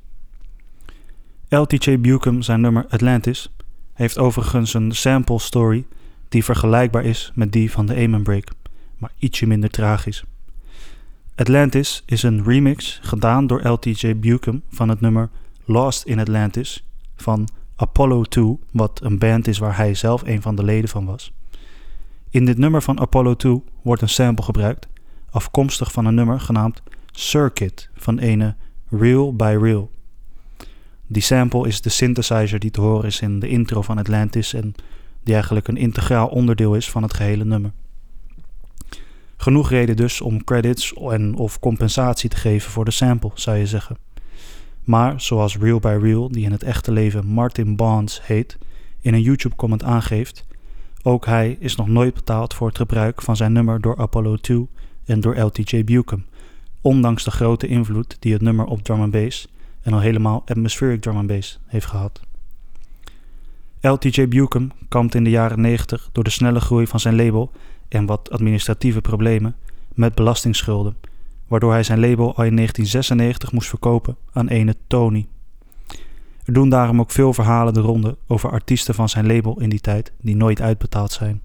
LTJ 1.48 1.98
Buchan 2.00 2.42
zijn 2.42 2.60
nummer 2.60 2.86
Atlantis 2.88 3.52
heeft 3.92 4.18
overigens 4.18 4.74
een 4.74 4.92
sample 4.92 5.38
story 5.38 5.86
die 6.28 6.44
vergelijkbaar 6.44 7.04
is 7.04 7.32
met 7.34 7.52
die 7.52 7.70
van 7.70 7.86
de 7.86 7.94
Amen 7.94 8.22
Break, 8.22 8.48
maar 8.98 9.10
ietsje 9.18 9.46
minder 9.46 9.70
tragisch. 9.70 10.24
Atlantis 11.34 12.02
is 12.06 12.22
een 12.22 12.44
remix 12.44 12.98
gedaan 13.02 13.46
door 13.46 13.68
LTJ 13.68 14.16
Buchan 14.16 14.62
van 14.68 14.88
het 14.88 15.00
nummer 15.00 15.30
Lost 15.72 16.04
in 16.04 16.18
Atlantis 16.18 16.84
van 17.16 17.48
Apollo 17.76 18.22
2, 18.22 18.58
wat 18.72 19.00
een 19.02 19.18
band 19.18 19.46
is 19.46 19.58
waar 19.58 19.76
hij 19.76 19.94
zelf 19.94 20.22
een 20.22 20.42
van 20.42 20.54
de 20.56 20.64
leden 20.64 20.88
van 20.88 21.04
was. 21.04 21.32
In 22.30 22.44
dit 22.44 22.58
nummer 22.58 22.82
van 22.82 23.00
Apollo 23.00 23.34
2 23.34 23.62
wordt 23.82 24.02
een 24.02 24.08
sample 24.08 24.44
gebruikt, 24.44 24.88
afkomstig 25.30 25.92
van 25.92 26.04
een 26.04 26.14
nummer 26.14 26.40
genaamd 26.40 26.82
Circuit 27.10 27.88
van 27.94 28.18
ene 28.18 28.54
Real 28.90 29.36
by 29.36 29.56
Real. 29.60 29.90
Die 31.06 31.22
sample 31.22 31.68
is 31.68 31.80
de 31.80 31.90
synthesizer 31.90 32.58
die 32.58 32.70
te 32.70 32.80
horen 32.80 33.06
is 33.06 33.20
in 33.20 33.38
de 33.38 33.48
intro 33.48 33.82
van 33.82 33.98
Atlantis 33.98 34.54
en 34.54 34.74
die 35.22 35.34
eigenlijk 35.34 35.68
een 35.68 35.76
integraal 35.76 36.28
onderdeel 36.28 36.74
is 36.74 36.90
van 36.90 37.02
het 37.02 37.14
gehele 37.14 37.44
nummer. 37.44 37.72
Genoeg 39.36 39.70
reden 39.70 39.96
dus 39.96 40.20
om 40.20 40.44
credits 40.44 40.92
en 40.92 41.34
of 41.34 41.58
compensatie 41.58 42.30
te 42.30 42.36
geven 42.36 42.70
voor 42.70 42.84
de 42.84 42.90
sample, 42.90 43.30
zou 43.34 43.56
je 43.56 43.66
zeggen. 43.66 43.96
Maar 44.84 45.20
zoals 45.20 45.56
Real 45.56 45.80
by 45.80 45.98
Real, 46.00 46.28
die 46.28 46.44
in 46.44 46.52
het 46.52 46.62
echte 46.62 46.92
leven 46.92 47.26
Martin 47.26 47.76
Bonds 47.76 48.26
heet, 48.26 48.58
in 49.00 49.14
een 49.14 49.22
YouTube-comment 49.22 49.82
aangeeft, 49.82 50.46
ook 51.02 51.26
hij 51.26 51.56
is 51.60 51.76
nog 51.76 51.88
nooit 51.88 52.14
betaald 52.14 52.54
voor 52.54 52.68
het 52.68 52.76
gebruik 52.76 53.22
van 53.22 53.36
zijn 53.36 53.52
nummer 53.52 53.80
door 53.80 53.96
Apollo 53.96 54.36
2 54.36 54.68
en 55.04 55.20
door 55.20 55.38
LTJ 55.38 55.84
Buchan, 55.84 56.24
ondanks 56.80 57.24
de 57.24 57.30
grote 57.30 57.66
invloed 57.66 58.16
die 58.20 58.32
het 58.32 58.42
nummer 58.42 58.64
op 58.64 58.82
drum 58.82 59.00
and 59.00 59.10
bass 59.10 59.48
en 59.82 59.92
al 59.92 60.00
helemaal 60.00 60.42
atmospheric 60.46 61.00
drum 61.00 61.16
and 61.16 61.26
bass 61.26 61.58
heeft 61.66 61.86
gehad. 61.86 62.20
LTJ 63.80 64.28
Buchan 64.28 64.72
kampt 64.88 65.14
in 65.14 65.24
de 65.24 65.30
jaren 65.30 65.60
90 65.60 66.08
door 66.12 66.24
de 66.24 66.30
snelle 66.30 66.60
groei 66.60 66.86
van 66.86 67.00
zijn 67.00 67.16
label 67.16 67.50
en 67.88 68.06
wat 68.06 68.30
administratieve 68.30 69.00
problemen 69.00 69.56
met 69.94 70.14
belastingsschulden, 70.14 70.96
waardoor 71.52 71.72
hij 71.72 71.82
zijn 71.82 72.00
label 72.00 72.36
al 72.36 72.44
in 72.44 72.56
1996 72.56 73.52
moest 73.52 73.68
verkopen 73.68 74.16
aan 74.32 74.48
ene 74.48 74.76
Tony. 74.86 75.26
Er 76.44 76.52
doen 76.52 76.68
daarom 76.68 77.00
ook 77.00 77.10
veel 77.10 77.32
verhalen 77.32 77.74
de 77.74 77.80
ronde 77.80 78.16
over 78.26 78.50
artiesten 78.50 78.94
van 78.94 79.08
zijn 79.08 79.26
label 79.26 79.60
in 79.60 79.68
die 79.68 79.80
tijd 79.80 80.12
die 80.20 80.36
nooit 80.36 80.60
uitbetaald 80.60 81.12
zijn. 81.12 81.42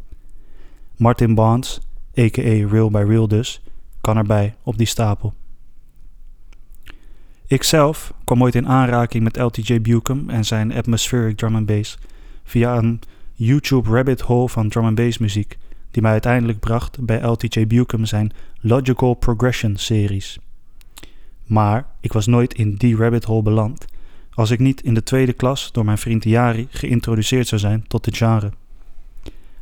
Martin 0.96 1.36
Bonds, 1.36 1.80
a.k.a. 2.20 2.68
Real 2.70 2.90
by 2.90 3.04
Real 3.08 3.28
dus, 3.28 3.62
kan 4.02 4.18
erbij 4.18 4.56
op 4.64 4.78
die 4.78 4.88
stapel. 4.88 5.34
Ikzelf 7.48 8.14
kwam 8.24 8.44
ooit 8.44 8.56
in 8.56 8.68
aanraking 8.68 9.24
met 9.24 9.38
LTJ 9.38 9.82
Buchan 9.82 10.30
en 10.30 10.46
zijn 10.46 10.74
atmospheric 10.74 11.38
drum 11.38 11.56
and 11.56 11.66
bass 11.66 11.98
via 12.44 12.78
een 12.78 13.00
YouTube 13.34 13.90
rabbit 13.90 14.22
hole 14.22 14.50
van 14.50 14.70
drum 14.70 14.86
and 14.86 14.96
bass 14.96 15.18
muziek 15.18 15.58
die 15.98 16.06
mij 16.06 16.16
uiteindelijk 16.16 16.60
bracht 16.60 17.06
bij 17.06 17.22
LTJ 17.22 17.68
Buchan 17.68 18.08
zijn 18.08 18.32
Logical 18.60 19.14
Progression 19.14 19.76
series. 19.76 20.40
Maar 21.46 21.86
ik 22.00 22.14
was 22.14 22.26
nooit 22.28 22.54
in 22.54 22.76
die 22.76 22.96
rabbit 22.96 23.24
hole 23.24 23.42
beland 23.42 23.86
als 24.34 24.52
ik 24.52 24.60
niet 24.60 24.82
in 24.82 24.94
de 24.94 25.04
tweede 25.04 25.34
klas 25.34 25.72
door 25.72 25.86
mijn 25.86 25.98
vriend 25.98 26.24
Yari 26.24 26.68
geïntroduceerd 26.70 27.48
zou 27.48 27.62
zijn 27.62 27.88
tot 27.88 28.04
dit 28.04 28.18
genre. 28.18 28.52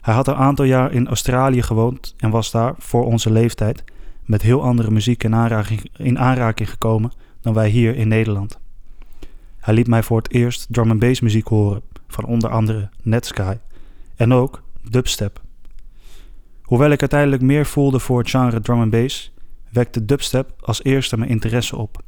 Hij 0.01 0.13
had 0.13 0.27
een 0.27 0.36
aantal 0.36 0.65
jaar 0.65 0.91
in 0.91 1.07
Australië 1.07 1.61
gewoond 1.61 2.13
en 2.17 2.29
was 2.29 2.51
daar 2.51 2.73
voor 2.77 3.05
onze 3.05 3.31
leeftijd 3.31 3.83
met 4.23 4.41
heel 4.41 4.63
andere 4.63 4.91
muziek 4.91 5.23
in 5.23 5.36
aanraking, 5.36 5.89
in 5.97 6.19
aanraking 6.19 6.69
gekomen 6.69 7.11
dan 7.41 7.53
wij 7.53 7.69
hier 7.69 7.95
in 7.95 8.07
Nederland. 8.07 8.59
Hij 9.59 9.73
liet 9.73 9.88
mij 9.88 10.03
voor 10.03 10.17
het 10.17 10.31
eerst 10.31 10.67
drum 10.69 10.89
and 10.91 10.99
bass 10.99 11.21
muziek 11.21 11.47
horen 11.47 11.81
van 12.07 12.25
onder 12.25 12.49
andere 12.49 12.89
Netsky 13.01 13.57
en 14.15 14.33
ook 14.33 14.63
dubstep. 14.89 15.43
Hoewel 16.66 16.91
ik 16.91 16.99
uiteindelijk 16.99 17.41
meer 17.41 17.66
voelde 17.66 17.99
voor 17.99 18.20
het 18.20 18.30
genre 18.30 18.59
drum 18.59 18.80
and 18.80 18.91
bass, 18.91 19.34
wekte 19.70 20.05
dubstep 20.05 20.53
als 20.59 20.84
eerste 20.84 21.18
mijn 21.18 21.30
interesse 21.30 21.78
op. 21.78 22.03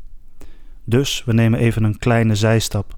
Dus 0.84 1.24
we 1.26 1.34
nemen 1.34 1.60
even 1.60 1.84
een 1.84 1.98
kleine 1.98 2.36
zijstap. 2.36 2.94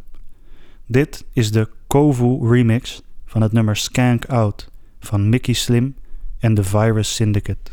Dit 0.86 1.26
is 1.34 1.52
de 1.52 1.70
Kovu 1.88 2.50
remix 2.50 3.02
van 3.26 3.42
het 3.42 3.52
nummer 3.52 3.76
Skank 3.76 4.26
Out 4.26 4.72
van 5.00 5.30
Mickey 5.30 5.54
Slim 5.54 5.96
en 6.40 6.54
The 6.54 6.64
Virus 6.64 7.16
Syndicate. 7.16 7.72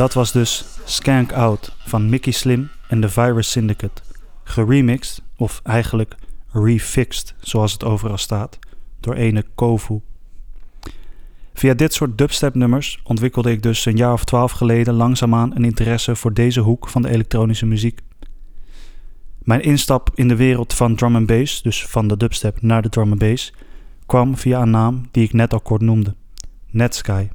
Dat 0.00 0.12
was 0.12 0.32
dus 0.32 0.64
Skank 0.84 1.32
Out 1.32 1.76
van 1.78 2.08
Mickey 2.08 2.32
Slim 2.32 2.70
en 2.88 3.00
The 3.00 3.08
Virus 3.08 3.50
Syndicate. 3.50 4.02
Geremixed, 4.44 5.22
of 5.36 5.60
eigenlijk 5.64 6.14
refixed, 6.52 7.34
zoals 7.40 7.72
het 7.72 7.84
overal 7.84 8.18
staat, 8.18 8.58
door 9.00 9.14
ene 9.14 9.44
Kovu. 9.54 10.00
Via 11.54 11.74
dit 11.74 11.94
soort 11.94 12.18
dubstep 12.18 12.54
nummers 12.54 13.00
ontwikkelde 13.04 13.50
ik 13.50 13.62
dus 13.62 13.86
een 13.86 13.96
jaar 13.96 14.12
of 14.12 14.24
twaalf 14.24 14.52
geleden 14.52 14.94
langzaamaan 14.94 15.56
een 15.56 15.64
interesse 15.64 16.16
voor 16.16 16.34
deze 16.34 16.60
hoek 16.60 16.88
van 16.88 17.02
de 17.02 17.10
elektronische 17.10 17.66
muziek. 17.66 18.00
Mijn 19.38 19.62
instap 19.62 20.10
in 20.14 20.28
de 20.28 20.36
wereld 20.36 20.74
van 20.74 20.94
drum 20.94 21.16
and 21.16 21.26
bass, 21.26 21.62
dus 21.62 21.86
van 21.86 22.08
de 22.08 22.16
dubstep 22.16 22.62
naar 22.62 22.82
de 22.82 22.88
drum 22.88 23.10
and 23.10 23.18
bass, 23.18 23.52
kwam 24.06 24.36
via 24.36 24.62
een 24.62 24.70
naam 24.70 25.08
die 25.10 25.24
ik 25.24 25.32
net 25.32 25.52
al 25.52 25.60
kort 25.60 25.82
noemde: 25.82 26.14
Netsky. 26.70 27.28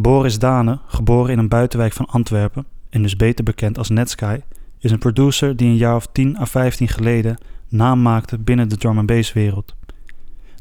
Boris 0.00 0.38
Dane, 0.38 0.78
geboren 0.86 1.32
in 1.32 1.38
een 1.38 1.48
buitenwijk 1.48 1.92
van 1.92 2.06
Antwerpen 2.06 2.66
en 2.90 3.02
dus 3.02 3.16
beter 3.16 3.44
bekend 3.44 3.78
als 3.78 3.88
Netsky, 3.88 4.40
is 4.78 4.90
een 4.90 4.98
producer 4.98 5.56
die 5.56 5.68
een 5.68 5.76
jaar 5.76 5.94
of 5.94 6.08
10 6.12 6.38
à 6.40 6.44
15 6.44 6.88
geleden 6.88 7.38
naam 7.68 8.02
maakte 8.02 8.38
binnen 8.38 8.68
de 8.68 8.76
drum 8.76 8.98
and 8.98 9.06
bass 9.06 9.32
wereld. 9.32 9.74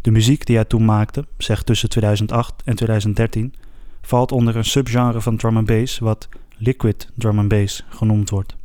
De 0.01 0.11
muziek 0.11 0.45
die 0.45 0.55
hij 0.55 0.65
toen 0.65 0.85
maakte, 0.85 1.25
zeg 1.37 1.63
tussen 1.63 1.89
2008 1.89 2.53
en 2.65 2.75
2013, 2.75 3.53
valt 4.01 4.31
onder 4.31 4.55
een 4.55 4.65
subgenre 4.65 5.21
van 5.21 5.37
drum 5.37 5.57
and 5.57 5.67
bass 5.67 5.99
wat 5.99 6.29
liquid 6.57 7.09
drum 7.15 7.39
and 7.39 7.47
bass 7.47 7.85
genoemd 7.89 8.29
wordt. 8.29 8.55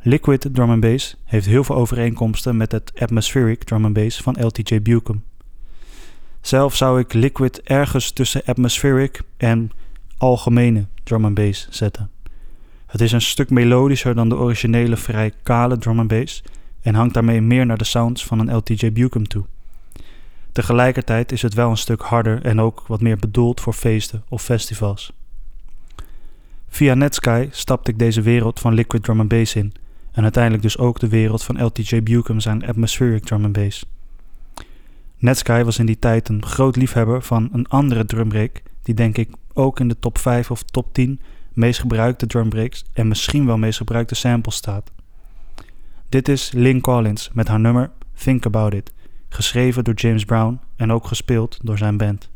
Liquid 0.00 0.48
drum 0.52 0.70
and 0.70 0.80
bass 0.80 1.16
heeft 1.24 1.46
heel 1.46 1.64
veel 1.64 1.76
overeenkomsten 1.76 2.56
met 2.56 2.72
het 2.72 2.92
atmospheric 2.98 3.64
drum 3.64 3.84
and 3.84 3.94
bass 3.94 4.22
van 4.22 4.36
LTJ 4.40 4.82
Buchan. 4.82 5.22
Zelf 6.44 6.76
zou 6.76 7.00
ik 7.00 7.12
liquid 7.12 7.62
ergens 7.62 8.10
tussen 8.10 8.42
atmospheric 8.44 9.20
en 9.36 9.70
algemene 10.16 10.86
drum 11.02 11.24
and 11.24 11.34
bass 11.34 11.68
zetten. 11.70 12.10
Het 12.86 13.00
is 13.00 13.12
een 13.12 13.20
stuk 13.20 13.50
melodischer 13.50 14.14
dan 14.14 14.28
de 14.28 14.36
originele 14.36 14.96
vrij 14.96 15.32
kale 15.42 15.78
drum 15.78 15.98
and 15.98 16.08
bass 16.08 16.42
en 16.80 16.94
hangt 16.94 17.14
daarmee 17.14 17.40
meer 17.40 17.66
naar 17.66 17.78
de 17.78 17.84
sounds 17.84 18.24
van 18.24 18.38
een 18.38 18.56
LTJ 18.56 18.92
Buchan 18.92 19.26
toe. 19.26 19.44
Tegelijkertijd 20.52 21.32
is 21.32 21.42
het 21.42 21.54
wel 21.54 21.70
een 21.70 21.76
stuk 21.76 22.02
harder 22.02 22.42
en 22.42 22.60
ook 22.60 22.84
wat 22.86 23.00
meer 23.00 23.16
bedoeld 23.16 23.60
voor 23.60 23.72
feesten 23.72 24.24
of 24.28 24.42
festivals. 24.42 25.12
Via 26.68 26.94
Netsky 26.94 27.48
stapte 27.50 27.90
ik 27.90 27.98
deze 27.98 28.22
wereld 28.22 28.60
van 28.60 28.74
liquid 28.74 29.02
drum 29.02 29.20
and 29.20 29.28
bass 29.28 29.54
in 29.54 29.72
en 30.12 30.22
uiteindelijk 30.22 30.62
dus 30.62 30.78
ook 30.78 30.98
de 30.98 31.08
wereld 31.08 31.42
van 31.42 31.64
LTJ 31.64 32.02
Buchan 32.02 32.40
zijn 32.40 32.66
atmospheric 32.66 33.24
drum 33.24 33.44
and 33.44 33.52
bass. 33.52 33.84
Netsky 35.24 35.62
was 35.62 35.78
in 35.78 35.86
die 35.86 35.98
tijd 35.98 36.28
een 36.28 36.46
groot 36.46 36.76
liefhebber 36.76 37.22
van 37.22 37.48
een 37.52 37.68
andere 37.68 38.04
drumbreak 38.04 38.62
die 38.82 38.94
denk 38.94 39.18
ik 39.18 39.30
ook 39.52 39.80
in 39.80 39.88
de 39.88 39.98
top 39.98 40.18
5 40.18 40.50
of 40.50 40.62
top 40.62 40.92
10 40.92 41.20
meest 41.52 41.80
gebruikte 41.80 42.26
drumbreaks 42.26 42.84
en 42.92 43.08
misschien 43.08 43.46
wel 43.46 43.58
meest 43.58 43.76
gebruikte 43.76 44.14
samples 44.14 44.54
staat. 44.54 44.90
Dit 46.08 46.28
is 46.28 46.52
Lynn 46.52 46.80
Collins 46.80 47.30
met 47.32 47.48
haar 47.48 47.60
nummer 47.60 47.90
Think 48.14 48.46
About 48.46 48.74
It, 48.74 48.92
geschreven 49.28 49.84
door 49.84 49.94
James 49.94 50.24
Brown 50.24 50.60
en 50.76 50.92
ook 50.92 51.06
gespeeld 51.06 51.58
door 51.62 51.78
zijn 51.78 51.96
band. 51.96 52.30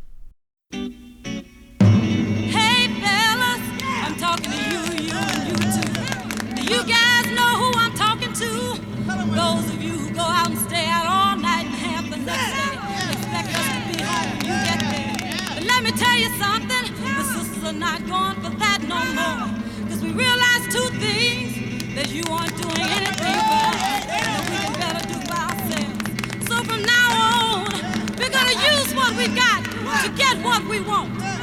Me 15.93 15.99
tell 15.99 16.19
you 16.19 16.29
something, 16.37 16.85
the 17.17 17.23
sisters 17.23 17.65
are 17.65 17.73
not 17.73 18.07
going 18.07 18.35
for 18.43 18.51
that 18.59 18.81
no 18.83 19.01
more. 19.17 19.89
Cause 19.89 20.03
we 20.03 20.11
realized 20.13 20.71
two 20.71 20.89
things 21.01 21.95
that 21.95 22.11
you 22.11 22.23
aren't 22.31 22.55
doing 22.61 22.89
anything 22.99 23.39
for 23.49 23.65
us 23.73 24.05
that 24.05 24.41
we 24.51 24.57
can 24.57 24.73
better 24.85 25.05
do 25.09 25.19
for 25.25 25.39
ourselves. 25.49 26.49
So 26.49 26.57
from 26.65 26.83
now 26.83 27.09
on, 27.33 27.73
we're 28.19 28.29
gonna 28.29 28.59
use 28.75 28.95
what 28.95 29.17
we 29.17 29.29
got 29.29 29.65
to 30.05 30.11
get 30.17 30.37
what 30.45 30.63
we 30.69 30.81
want. 30.81 31.38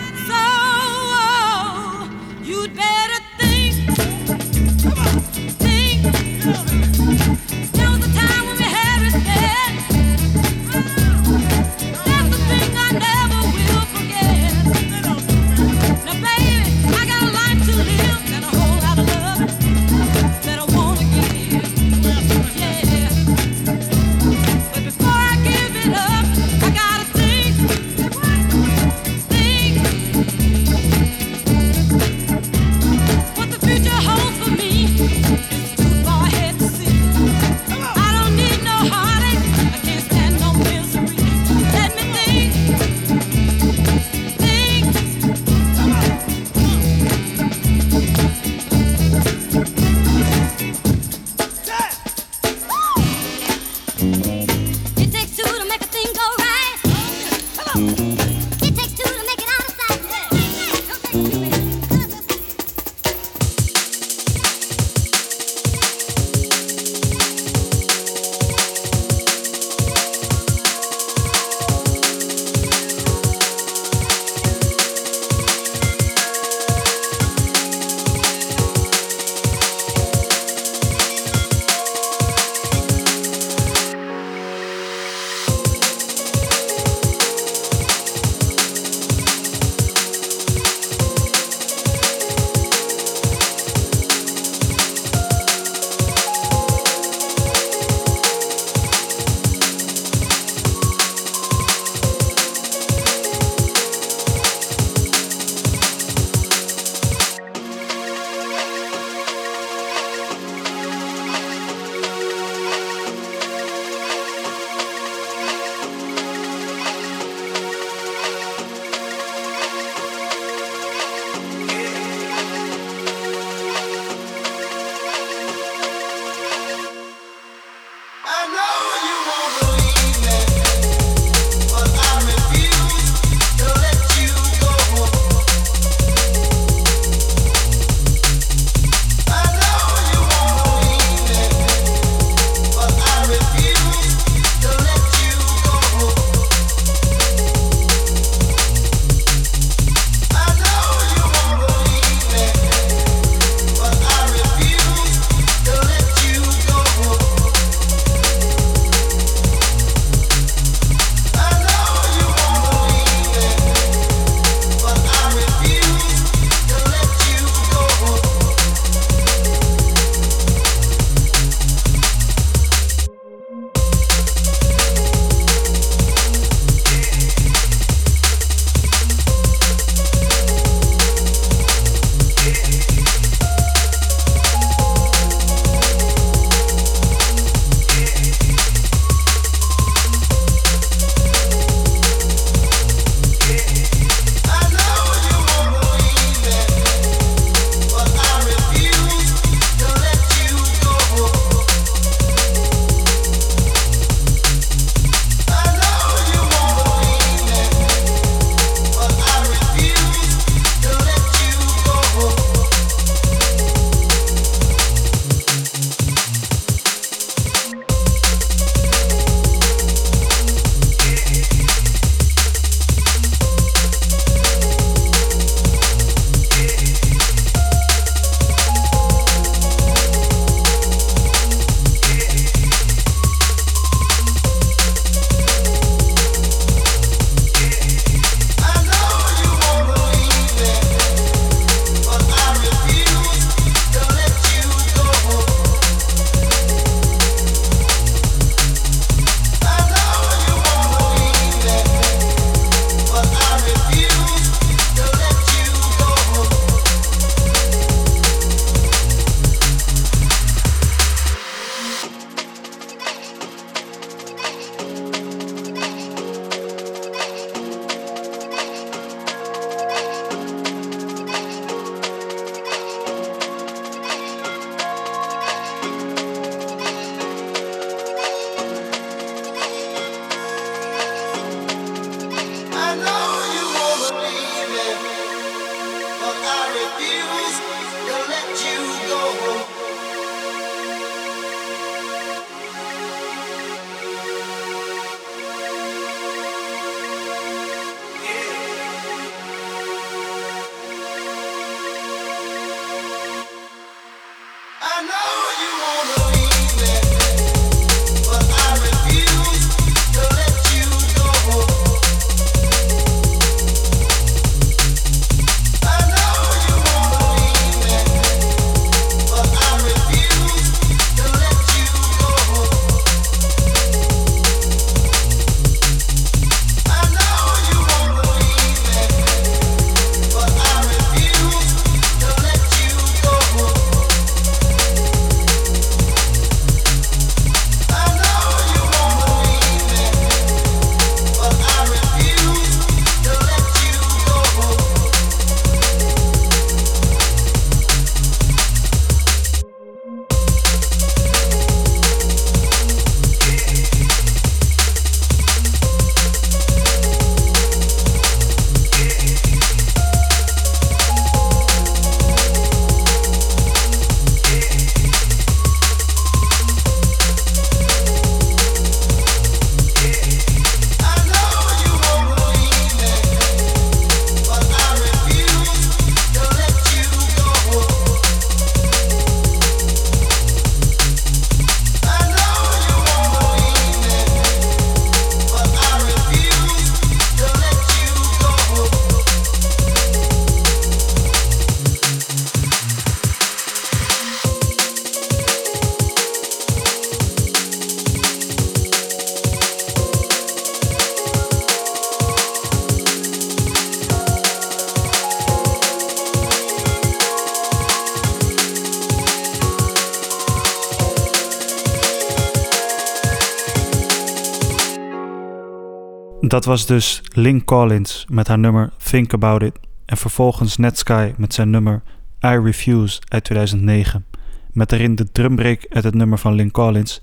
Dat 416.56 416.66
was 416.66 416.86
dus 416.86 417.22
Link 417.34 417.66
Collins 417.66 418.26
met 418.30 418.48
haar 418.48 418.60
nummer 418.60 418.92
Think 419.10 419.34
About 419.34 419.62
It 419.62 419.80
en 420.06 420.18
vervolgens 420.18 420.78
Netsky 420.78 421.34
met 421.38 421.54
zijn 421.54 421.70
nummer 421.70 422.02
I 422.46 422.58
Refuse 422.64 423.22
uit 423.28 423.44
2009 423.44 424.26
met 424.72 424.90
daarin 424.90 425.16
de 425.16 425.32
drumbreak 425.32 425.86
uit 425.90 426.04
het 426.04 426.14
nummer 426.14 426.38
van 426.38 426.54
Link 426.54 426.72
Collins 426.72 427.20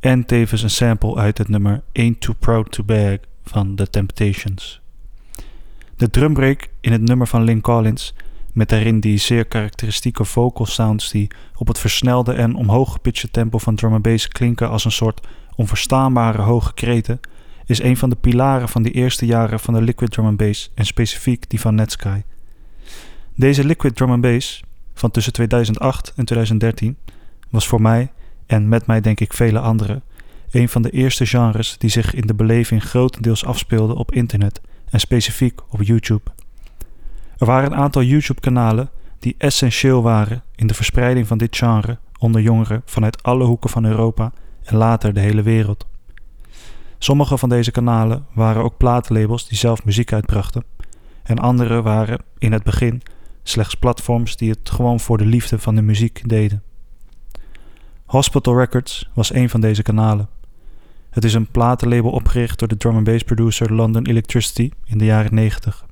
en 0.00 0.26
tevens 0.26 0.62
een 0.62 0.70
sample 0.70 1.16
uit 1.16 1.38
het 1.38 1.48
nummer 1.48 1.82
Ain't 1.92 2.20
Too 2.20 2.34
Proud 2.38 2.72
to 2.72 2.84
Bag 2.84 3.16
van 3.44 3.74
The 3.74 3.90
Temptations. 3.90 4.80
De 5.96 6.10
drumbreak 6.10 6.68
in 6.80 6.92
het 6.92 7.02
nummer 7.02 7.26
van 7.26 7.42
Link 7.42 7.62
Collins 7.62 8.14
met 8.52 8.68
daarin 8.68 9.00
die 9.00 9.18
zeer 9.18 9.44
karakteristieke 9.44 10.24
vocal 10.24 10.66
sounds 10.66 11.10
die 11.10 11.30
op 11.54 11.68
het 11.68 11.78
versnelde 11.78 12.32
en 12.32 12.54
omhoog 12.54 12.92
gepitchte 12.92 13.30
tempo 13.30 13.58
van 13.58 13.74
drum 13.74 13.92
and 13.92 14.02
bass 14.02 14.28
klinken 14.28 14.68
als 14.70 14.84
een 14.84 14.92
soort 14.92 15.26
onverstaanbare 15.56 16.42
hoge 16.42 16.74
kreten 16.74 17.20
is 17.66 17.82
een 17.82 17.96
van 17.96 18.10
de 18.10 18.16
pilaren 18.16 18.68
van 18.68 18.82
de 18.82 18.90
eerste 18.90 19.26
jaren 19.26 19.60
van 19.60 19.74
de 19.74 19.82
liquid 19.82 20.10
drum 20.10 20.26
and 20.26 20.36
bass 20.36 20.70
en 20.74 20.86
specifiek 20.86 21.50
die 21.50 21.60
van 21.60 21.74
Netsky. 21.74 22.22
Deze 23.34 23.64
liquid 23.64 23.96
drum 23.96 24.10
and 24.10 24.20
bass 24.20 24.62
van 24.94 25.10
tussen 25.10 25.32
2008 25.32 26.12
en 26.16 26.24
2013 26.24 26.96
was 27.50 27.66
voor 27.66 27.82
mij 27.82 28.12
en 28.46 28.68
met 28.68 28.86
mij 28.86 29.00
denk 29.00 29.20
ik 29.20 29.32
vele 29.32 29.58
anderen 29.58 30.02
een 30.50 30.68
van 30.68 30.82
de 30.82 30.90
eerste 30.90 31.26
genres 31.26 31.78
die 31.78 31.90
zich 31.90 32.14
in 32.14 32.26
de 32.26 32.34
beleving 32.34 32.84
grotendeels 32.84 33.44
afspeelde 33.44 33.94
op 33.94 34.12
internet 34.12 34.60
en 34.90 35.00
specifiek 35.00 35.60
op 35.68 35.82
YouTube. 35.82 36.30
Er 37.38 37.46
waren 37.46 37.72
een 37.72 37.78
aantal 37.78 38.02
YouTube-kanalen 38.02 38.90
die 39.18 39.34
essentieel 39.38 40.02
waren 40.02 40.42
in 40.54 40.66
de 40.66 40.74
verspreiding 40.74 41.26
van 41.26 41.38
dit 41.38 41.56
genre 41.56 41.98
onder 42.18 42.40
jongeren 42.40 42.82
vanuit 42.84 43.22
alle 43.22 43.44
hoeken 43.44 43.70
van 43.70 43.84
Europa 43.84 44.32
en 44.64 44.76
later 44.76 45.14
de 45.14 45.20
hele 45.20 45.42
wereld. 45.42 45.86
Sommige 47.04 47.38
van 47.38 47.48
deze 47.48 47.70
kanalen 47.70 48.26
waren 48.32 48.62
ook 48.62 48.76
platenlabels 48.76 49.48
die 49.48 49.58
zelf 49.58 49.84
muziek 49.84 50.12
uitbrachten, 50.12 50.64
en 51.22 51.38
andere 51.38 51.82
waren 51.82 52.18
in 52.38 52.52
het 52.52 52.62
begin 52.62 53.02
slechts 53.42 53.74
platforms 53.74 54.36
die 54.36 54.50
het 54.50 54.70
gewoon 54.70 55.00
voor 55.00 55.18
de 55.18 55.26
liefde 55.26 55.58
van 55.58 55.74
de 55.74 55.82
muziek 55.82 56.28
deden. 56.28 56.62
Hospital 58.06 58.58
Records 58.58 59.10
was 59.14 59.34
een 59.34 59.50
van 59.50 59.60
deze 59.60 59.82
kanalen. 59.82 60.28
Het 61.10 61.24
is 61.24 61.34
een 61.34 61.46
platenlabel 61.46 62.10
opgericht 62.10 62.58
door 62.58 62.68
de 62.68 62.76
drum 62.76 62.96
and 62.96 63.04
bass 63.04 63.22
producer 63.22 63.74
London 63.74 64.06
Electricity 64.06 64.70
in 64.84 64.98
de 64.98 65.04
jaren 65.04 65.34
90. 65.34 65.86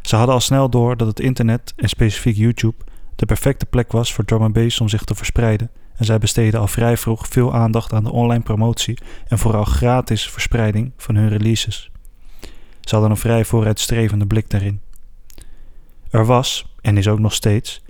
Ze 0.00 0.16
hadden 0.16 0.34
al 0.34 0.40
snel 0.40 0.68
door 0.70 0.96
dat 0.96 1.08
het 1.08 1.20
internet 1.20 1.72
en 1.76 1.88
specifiek 1.88 2.36
YouTube 2.36 2.84
de 3.16 3.26
perfecte 3.26 3.66
plek 3.66 3.92
was 3.92 4.14
voor 4.14 4.24
drum 4.24 4.42
and 4.42 4.52
bass 4.52 4.80
om 4.80 4.88
zich 4.88 5.04
te 5.04 5.14
verspreiden 5.14 5.70
en 6.00 6.06
zij 6.06 6.18
besteden 6.18 6.60
al 6.60 6.66
vrij 6.66 6.96
vroeg 6.96 7.26
veel 7.28 7.54
aandacht 7.54 7.92
aan 7.92 8.04
de 8.04 8.12
online 8.12 8.42
promotie 8.42 8.98
en 9.28 9.38
vooral 9.38 9.64
gratis 9.64 10.30
verspreiding 10.30 10.92
van 10.96 11.14
hun 11.14 11.28
releases. 11.28 11.90
Ze 12.80 12.94
hadden 12.94 13.10
een 13.10 13.16
vrij 13.16 13.44
vooruitstrevende 13.44 14.26
blik 14.26 14.50
daarin. 14.50 14.80
Er 16.10 16.26
was, 16.26 16.74
en 16.80 16.96
is 16.96 17.08
ook 17.08 17.18
nog 17.18 17.32
steeds, 17.32 17.82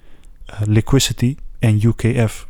eh, 0.44 0.60
Liquidity 0.64 1.36
en 1.58 1.80
UKF. 1.82 2.48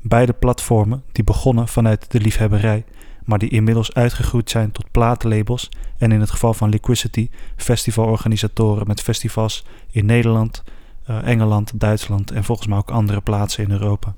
Beide 0.00 0.32
platformen 0.32 1.02
die 1.12 1.24
begonnen 1.24 1.68
vanuit 1.68 2.10
de 2.10 2.20
liefhebberij, 2.20 2.84
maar 3.24 3.38
die 3.38 3.50
inmiddels 3.50 3.94
uitgegroeid 3.94 4.50
zijn 4.50 4.72
tot 4.72 4.90
platenlabels 4.90 5.68
en 5.98 6.12
in 6.12 6.20
het 6.20 6.30
geval 6.30 6.54
van 6.54 6.68
Liquidity 6.68 7.30
festivalorganisatoren 7.56 8.86
met 8.86 9.00
festivals 9.00 9.64
in 9.90 10.06
Nederland, 10.06 10.62
eh, 11.04 11.26
Engeland, 11.26 11.80
Duitsland 11.80 12.30
en 12.30 12.44
volgens 12.44 12.68
mij 12.68 12.78
ook 12.78 12.90
andere 12.90 13.20
plaatsen 13.20 13.64
in 13.64 13.70
Europa. 13.70 14.14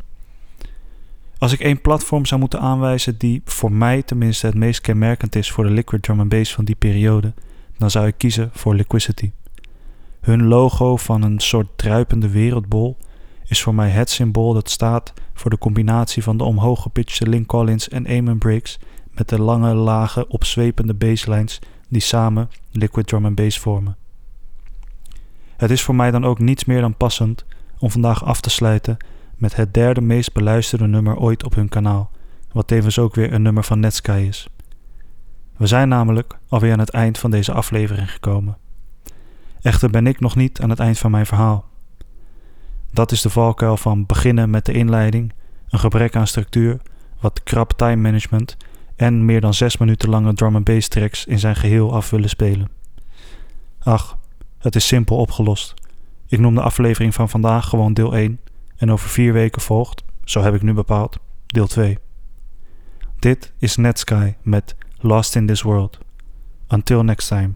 Als 1.38 1.52
ik 1.52 1.60
één 1.60 1.80
platform 1.80 2.26
zou 2.26 2.40
moeten 2.40 2.60
aanwijzen 2.60 3.18
die 3.18 3.42
voor 3.44 3.72
mij 3.72 4.02
tenminste 4.02 4.46
het 4.46 4.54
meest 4.54 4.80
kenmerkend 4.80 5.34
is 5.34 5.50
voor 5.50 5.64
de 5.64 5.70
liquid 5.70 6.02
drum 6.02 6.20
and 6.20 6.28
bass 6.28 6.54
van 6.54 6.64
die 6.64 6.74
periode, 6.74 7.32
dan 7.76 7.90
zou 7.90 8.06
ik 8.06 8.14
kiezen 8.16 8.50
voor 8.52 8.74
Liquidity. 8.74 9.30
Hun 10.20 10.44
logo 10.44 10.96
van 10.96 11.22
een 11.22 11.40
soort 11.40 11.68
druipende 11.76 12.28
wereldbol 12.28 12.96
is 13.46 13.62
voor 13.62 13.74
mij 13.74 13.90
het 13.90 14.10
symbool 14.10 14.52
dat 14.52 14.70
staat 14.70 15.12
voor 15.34 15.50
de 15.50 15.58
combinatie 15.58 16.22
van 16.22 16.36
de 16.36 16.44
omhoog 16.44 16.82
gepitchte 16.82 17.28
Link 17.28 17.46
Collins 17.46 17.88
en 17.88 18.06
Amen 18.06 18.38
breaks 18.38 18.78
met 19.12 19.28
de 19.28 19.40
lange, 19.40 19.74
lage, 19.74 20.28
opzwepende 20.28 20.94
basslines 20.94 21.58
die 21.88 22.00
samen 22.00 22.50
liquid 22.72 23.06
drum 23.06 23.24
and 23.24 23.34
bass 23.34 23.58
vormen. 23.58 23.96
Het 25.56 25.70
is 25.70 25.82
voor 25.82 25.94
mij 25.94 26.10
dan 26.10 26.24
ook 26.24 26.38
niets 26.38 26.64
meer 26.64 26.80
dan 26.80 26.96
passend 26.96 27.44
om 27.78 27.90
vandaag 27.90 28.24
af 28.24 28.40
te 28.40 28.50
sluiten 28.50 28.96
met 29.38 29.56
het 29.56 29.74
derde 29.74 30.00
meest 30.00 30.32
beluisterde 30.32 30.86
nummer 30.86 31.16
ooit 31.16 31.44
op 31.44 31.54
hun 31.54 31.68
kanaal, 31.68 32.10
wat 32.52 32.66
tevens 32.66 32.98
ook 32.98 33.14
weer 33.14 33.32
een 33.32 33.42
nummer 33.42 33.64
van 33.64 33.80
Netsky 33.80 34.10
is. 34.28 34.48
We 35.56 35.66
zijn 35.66 35.88
namelijk 35.88 36.38
alweer 36.48 36.72
aan 36.72 36.78
het 36.78 36.90
eind 36.90 37.18
van 37.18 37.30
deze 37.30 37.52
aflevering 37.52 38.10
gekomen. 38.10 38.56
Echter 39.60 39.90
ben 39.90 40.06
ik 40.06 40.20
nog 40.20 40.36
niet 40.36 40.60
aan 40.60 40.70
het 40.70 40.78
eind 40.78 40.98
van 40.98 41.10
mijn 41.10 41.26
verhaal. 41.26 41.64
Dat 42.92 43.12
is 43.12 43.22
de 43.22 43.30
valkuil 43.30 43.76
van 43.76 44.06
beginnen 44.06 44.50
met 44.50 44.64
de 44.64 44.72
inleiding, 44.72 45.32
een 45.68 45.78
gebrek 45.78 46.16
aan 46.16 46.26
structuur, 46.26 46.80
wat 47.20 47.42
krap 47.42 47.72
time 47.72 47.96
management 47.96 48.56
en 48.96 49.24
meer 49.24 49.40
dan 49.40 49.54
zes 49.54 49.76
minuten 49.76 50.08
lange 50.08 50.34
drum 50.34 50.54
and 50.54 50.64
bass 50.64 50.88
tracks 50.88 51.24
in 51.24 51.38
zijn 51.38 51.56
geheel 51.56 51.94
af 51.94 52.10
willen 52.10 52.28
spelen. 52.28 52.68
Ach, 53.82 54.18
het 54.58 54.74
is 54.74 54.86
simpel 54.86 55.16
opgelost. 55.16 55.74
Ik 56.26 56.38
noem 56.38 56.54
de 56.54 56.62
aflevering 56.62 57.14
van 57.14 57.28
vandaag 57.28 57.68
gewoon 57.68 57.94
deel 57.94 58.14
1 58.14 58.40
en 58.78 58.90
over 58.90 59.08
vier 59.08 59.32
weken 59.32 59.62
volgt, 59.62 60.04
zo 60.24 60.40
heb 60.40 60.54
ik 60.54 60.62
nu 60.62 60.72
bepaald, 60.72 61.18
deel 61.46 61.66
2. 61.66 61.98
Dit 63.18 63.52
is 63.58 63.76
Netsky 63.76 64.34
met 64.42 64.76
Lost 64.98 65.36
in 65.36 65.46
This 65.46 65.62
World. 65.62 65.98
Until 66.68 67.02
next 67.02 67.28
time. 67.28 67.54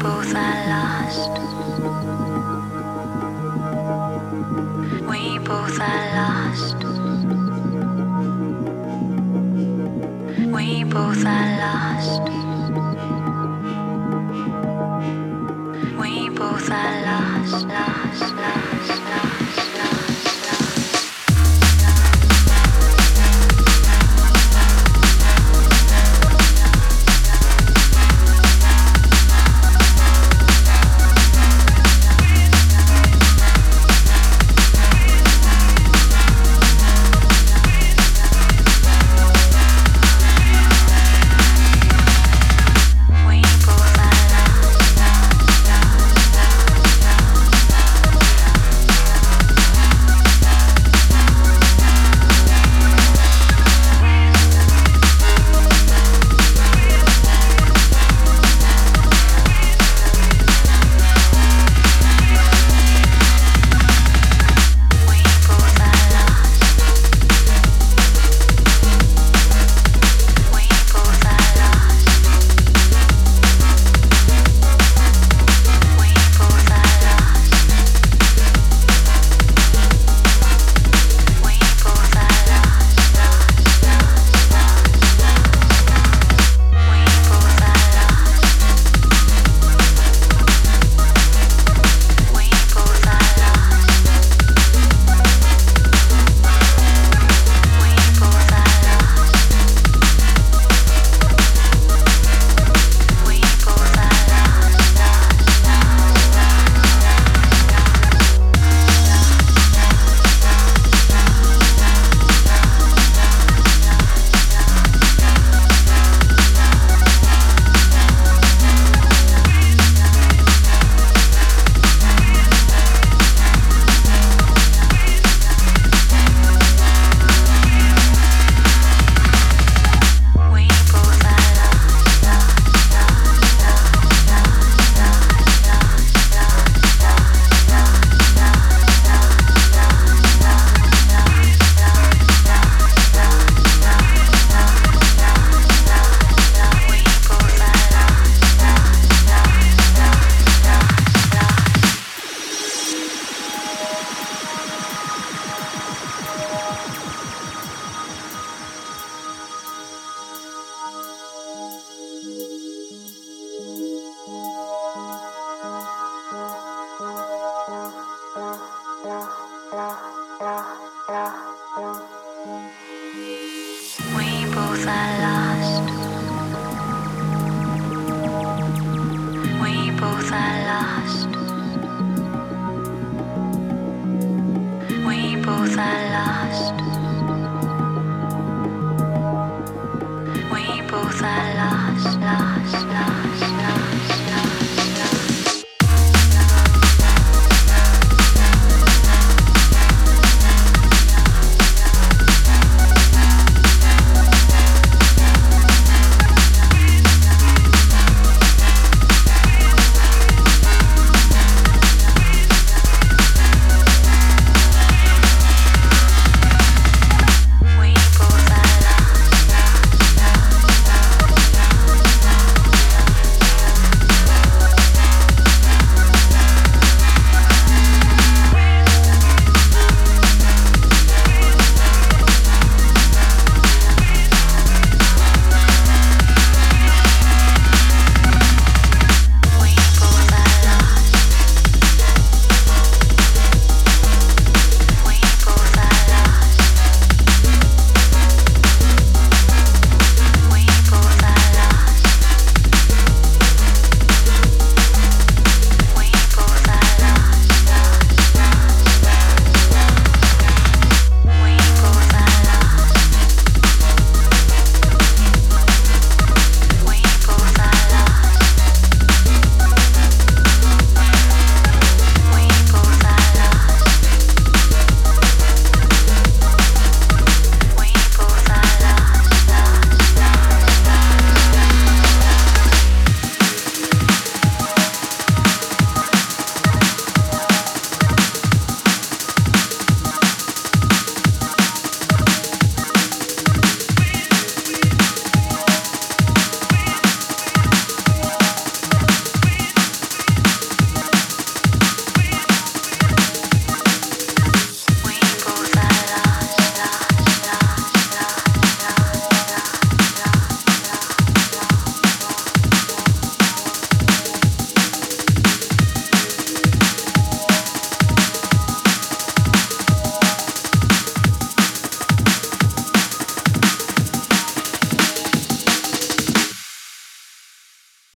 Both 0.00 0.34
are 0.34 0.68
lost. 0.68 1.55